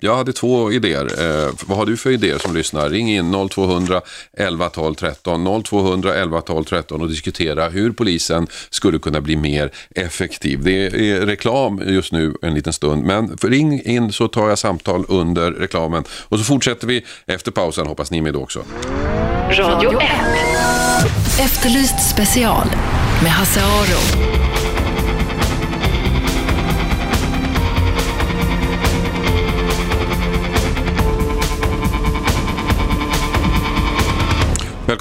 [0.00, 1.04] jag hade två idéer.
[1.04, 2.90] Eh, vad har du för idéer som lyssnar?
[2.90, 4.00] Ring in 0200
[4.38, 9.70] 11 12 13 0200 11 12 13 och diskutera hur polisen skulle kunna bli mer
[9.94, 10.62] effektiv.
[10.62, 14.58] Det är reklam just nu en liten stund, men för ring in så tar jag
[14.58, 17.86] samtal under reklamen och så fortsätter vi efter pausen.
[17.86, 18.64] Hoppas ni är med då också.
[19.50, 20.08] Radio 1.
[21.40, 22.66] Efterlyst special
[23.22, 24.29] med Hasse Aro.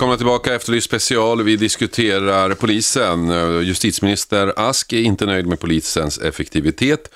[0.10, 1.44] Välkomna tillbaka Efterlyst special.
[1.44, 3.30] Vi diskuterar polisen.
[3.32, 7.14] Eh, Justitieminister Ask är inte nöjd med polisens effektivitet.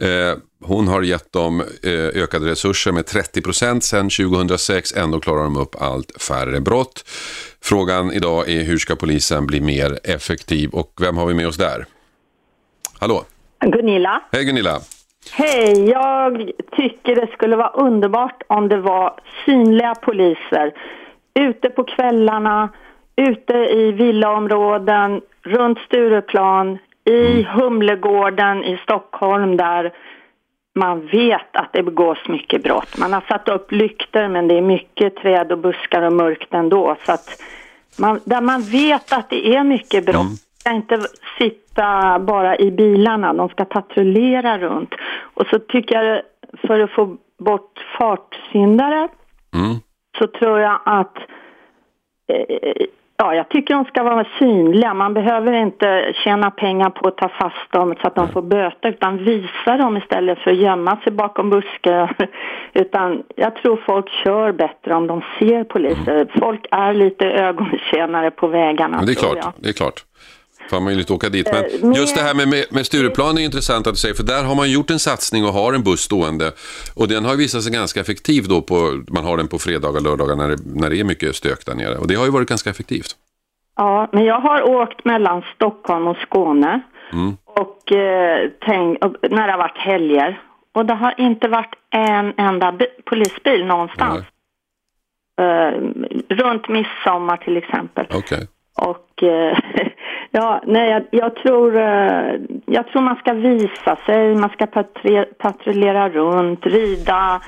[0.00, 4.96] Eh, Hon har gett dem eh, ökade resurser med 30 procent sedan 2006.
[4.96, 7.04] Ändå klarar de upp allt färre brott.
[7.64, 11.56] Frågan idag är hur ska polisen bli mer effektiv och vem har vi med oss
[11.56, 11.86] där?
[12.98, 13.24] Hallå?
[13.64, 14.22] Gunilla.
[14.32, 14.80] Hej Gunilla.
[15.30, 20.72] Hej, jag tycker det skulle vara underbart om det var synliga poliser
[21.34, 22.68] ute på kvällarna,
[23.16, 29.92] ute i villaområden, runt Stureplan, i Humlegården i Stockholm där
[30.74, 32.98] man vet att det begås mycket brott.
[32.98, 36.96] Man har satt upp lykter men det är mycket träd och buskar och mörkt ändå.
[37.06, 37.42] Så att
[37.98, 40.14] man, där man vet att det är mycket brott.
[40.14, 41.00] De ska inte
[41.38, 44.94] sitta bara i bilarna, de ska patrullera runt.
[45.34, 46.22] Och så tycker jag
[46.66, 49.08] för att få bort fartsyndare
[49.54, 49.76] Mm.
[50.18, 51.16] Så tror jag att
[52.28, 52.86] eh,
[53.16, 54.94] Ja, jag tycker de ska vara synliga.
[54.94, 58.88] Man behöver inte tjäna pengar på att ta fast dem så att de får böter,
[58.88, 62.16] utan visa dem istället för att gömma sig bakom buskar.
[62.72, 66.26] Utan jag tror folk kör bättre om de ser poliser.
[66.40, 70.04] Folk är lite ögontjänare på vägarna, Men det är klart, det är klart.
[70.70, 71.48] Får man ju lite åka dit.
[71.52, 74.22] Men Eh, just det här med, med, med Stureplan är intressant att du säger, för
[74.22, 76.52] där har man gjort en satsning och har en buss stående.
[76.96, 80.02] Och den har visat sig ganska effektiv då, på, man har den på fredagar och
[80.02, 81.96] lördagar när det, när det är mycket stök där nere.
[81.96, 83.16] Och det har ju varit ganska effektivt.
[83.76, 86.80] Ja, men jag har åkt mellan Stockholm och Skåne
[87.12, 87.36] Mm.
[87.44, 90.40] och eh, tänk, och, när det har varit helger.
[90.74, 94.24] Och det har inte varit en enda bi- polisbil någonstans.
[95.40, 95.72] Eh,
[96.28, 98.06] runt midsommar till exempel.
[98.14, 98.46] Okej.
[98.78, 99.58] Och eh,
[100.32, 102.34] ja, nej, jag, jag, tror, eh,
[102.66, 107.40] jag tror man ska visa sig, man ska patre, patrullera runt, rida.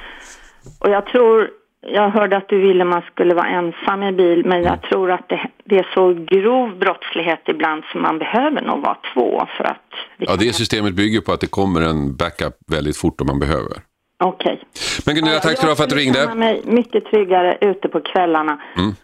[0.81, 1.49] Och jag tror,
[1.87, 5.29] jag hörde att du ville man skulle vara ensam i bil, men jag tror att
[5.29, 9.91] det, det är så grov brottslighet ibland som man behöver nog vara två för att...
[10.19, 13.77] Ja, det systemet bygger på att det kommer en backup väldigt fort om man behöver.
[14.19, 14.63] Okej.
[15.07, 16.35] Men Gunilla, tack ha för att du Jag känner ringde.
[16.35, 18.61] mig mycket tryggare ute på kvällarna.
[18.79, 18.95] Mm.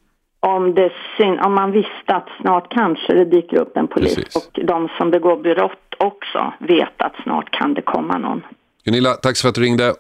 [0.43, 4.61] Om, det syn, om man visste att snart kanske det dyker upp en polis och
[4.65, 8.43] de som begår brott också vet att snart kan det komma någon.
[8.85, 9.95] Gunilla, tack för att du ringde.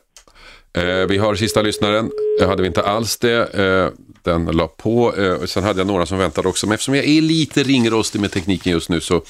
[0.76, 2.10] Eh, vi har sista lyssnaren.
[2.38, 3.54] Det hade vi inte alls det.
[3.54, 3.88] Eh,
[4.22, 5.14] den la på.
[5.18, 6.66] Eh, sen hade jag några som väntade också.
[6.66, 9.22] Men eftersom jag är lite ringrostig med tekniken just nu så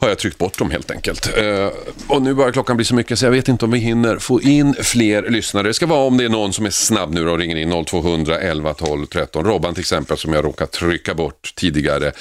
[0.00, 1.36] har jag tryckt bort dem helt enkelt.
[1.36, 1.68] Eh,
[2.08, 4.40] och nu börjar klockan bli så mycket så jag vet inte om vi hinner få
[4.40, 5.66] in fler lyssnare.
[5.66, 8.38] Det ska vara om det är någon som är snabb nu och ringer in 0200
[8.38, 9.44] 11 12 13.
[9.44, 12.12] Robban till exempel som jag råkat trycka bort tidigare.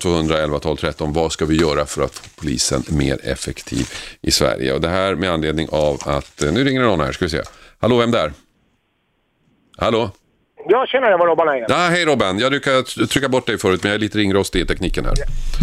[0.00, 1.12] 0200 11 12 13.
[1.12, 3.88] Vad ska vi göra för att få polisen mer effektiv
[4.22, 4.72] i Sverige?
[4.72, 7.30] Och det här med anledning av att, eh, nu ringer det någon här, ska vi
[7.30, 7.42] se.
[7.78, 8.32] Hallå, vem där?
[9.76, 10.10] Hallå?
[10.68, 11.66] Ja, tjena, det var Robban här igen.
[11.70, 14.66] Ja, hej Robban, jag brukar trycka bort dig förut men jag är lite ringrostig i
[14.66, 15.14] tekniken här.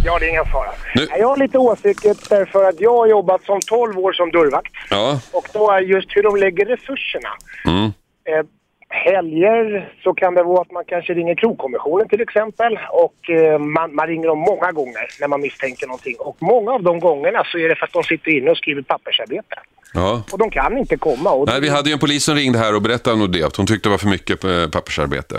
[0.05, 0.69] Ja, det är ingen fara.
[0.95, 4.71] Nu- Jag har lite åsikter för att jag har jobbat som 12 år som dörrvakt.
[4.89, 7.29] Ja, Och då är just hur de lägger resurserna.
[7.65, 7.83] mm.
[7.85, 8.45] Eh,
[8.91, 12.79] helger så kan det vara att man kanske ringer krogkommissionen till exempel.
[12.91, 16.15] Och eh, man, man ringer dem många gånger när man misstänker någonting.
[16.19, 18.81] Och många av de gångerna så är det för att de sitter inne och skriver
[18.81, 19.55] pappersarbete.
[19.93, 20.23] ja.
[20.31, 21.29] Och de kan inte komma.
[21.31, 23.55] Och Nej, vi hade ju en polis som ringde här och berättade nog det, att
[23.55, 25.35] hon tyckte det var för mycket eh, pappersarbete.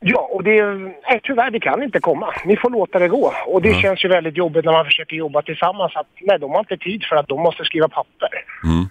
[0.00, 0.62] Ja, och det
[1.08, 2.34] nej, tyvärr, det kan inte komma.
[2.44, 3.32] Ni får låta det gå.
[3.46, 3.80] Och det Ja.
[3.80, 5.92] känns ju väldigt jobbigt när man försöker jobba tillsammans.
[5.96, 8.28] Att, nej, de har inte tid för att de måste skriva papper.
[8.64, 8.84] Mm.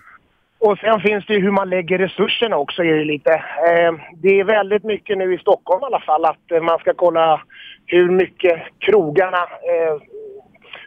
[0.68, 2.84] Och sen finns det ju hur man lägger resurserna också.
[2.84, 3.34] Är det, lite.
[3.70, 6.94] Eh, det är väldigt mycket nu i Stockholm i alla fall att eh, man ska
[6.94, 7.42] kolla
[7.86, 10.02] hur mycket krogarna, eh,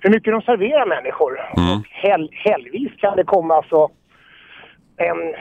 [0.01, 1.41] hur mycket de serverar människor.
[1.57, 1.83] Mm.
[1.91, 3.89] Hel, helgvis kan det komma alltså
[4.97, 5.35] en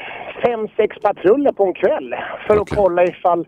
[0.44, 2.16] fem, sex patruller på en kväll
[2.48, 3.46] för att kolla ifall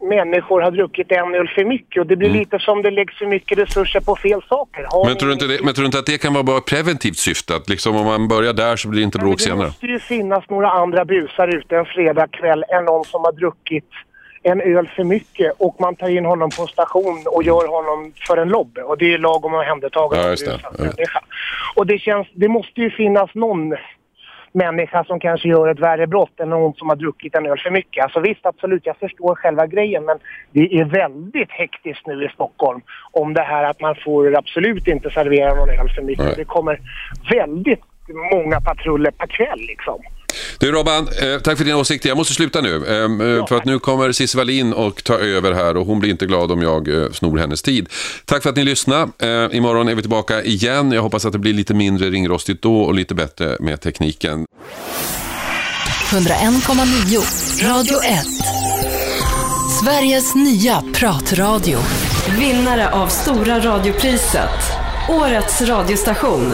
[0.00, 3.26] människor har druckit en öl för mycket och det blir lite som det läggs för
[3.26, 4.86] mycket resurser på fel saker.
[4.90, 7.16] Har Men tror, du inte det, men tror inte att det kan vara bara preventivt
[7.16, 7.56] syfte?
[7.56, 9.66] Att liksom om man börjar där så blir det inte bråk Det senare?
[9.66, 13.90] måste ju finnas några andra busar ute en fredagkväll än någon som har druckit
[14.42, 18.36] en öl för mycket och man tar in honom på station och gör honom för
[18.36, 18.80] en lobby.
[18.80, 20.60] Och det är lag om omhändertagande Ja, just det.
[20.78, 21.20] Ja.
[21.74, 23.76] Och det känns, det måste ju finnas någon
[24.52, 27.70] människa som kanske gör ett värre brott än någon som har druckit en öl för
[27.70, 28.04] mycket.
[28.04, 30.18] Alltså visst, absolut, jag förstår själva grejen men
[30.52, 32.80] det är väldigt hektiskt nu i Stockholm
[33.12, 36.24] om det här att man får absolut inte servera någon öl för mycket.
[36.24, 36.34] Nej.
[36.36, 36.80] Det kommer
[37.32, 37.82] väldigt
[38.32, 40.02] många patruller per kväll liksom.
[40.58, 42.04] Du Robban, eh, tack för din åsikt.
[42.04, 42.74] Jag måste sluta nu.
[42.86, 46.10] Eh, eh, för att nu kommer Cissi Wallin och ta över här och hon blir
[46.10, 47.88] inte glad om jag eh, snor hennes tid.
[48.24, 49.10] Tack för att ni lyssnade.
[49.52, 50.92] Imorgon är vi tillbaka igen.
[50.92, 54.46] Jag hoppas att det blir lite mindre ringrostigt då och lite bättre med tekniken.
[56.10, 58.26] 101,9 Radio 1.
[59.82, 61.78] Sveriges nya pratradio.
[62.38, 64.72] Vinnare av Stora radiopriset.
[65.08, 66.52] Årets radiostation.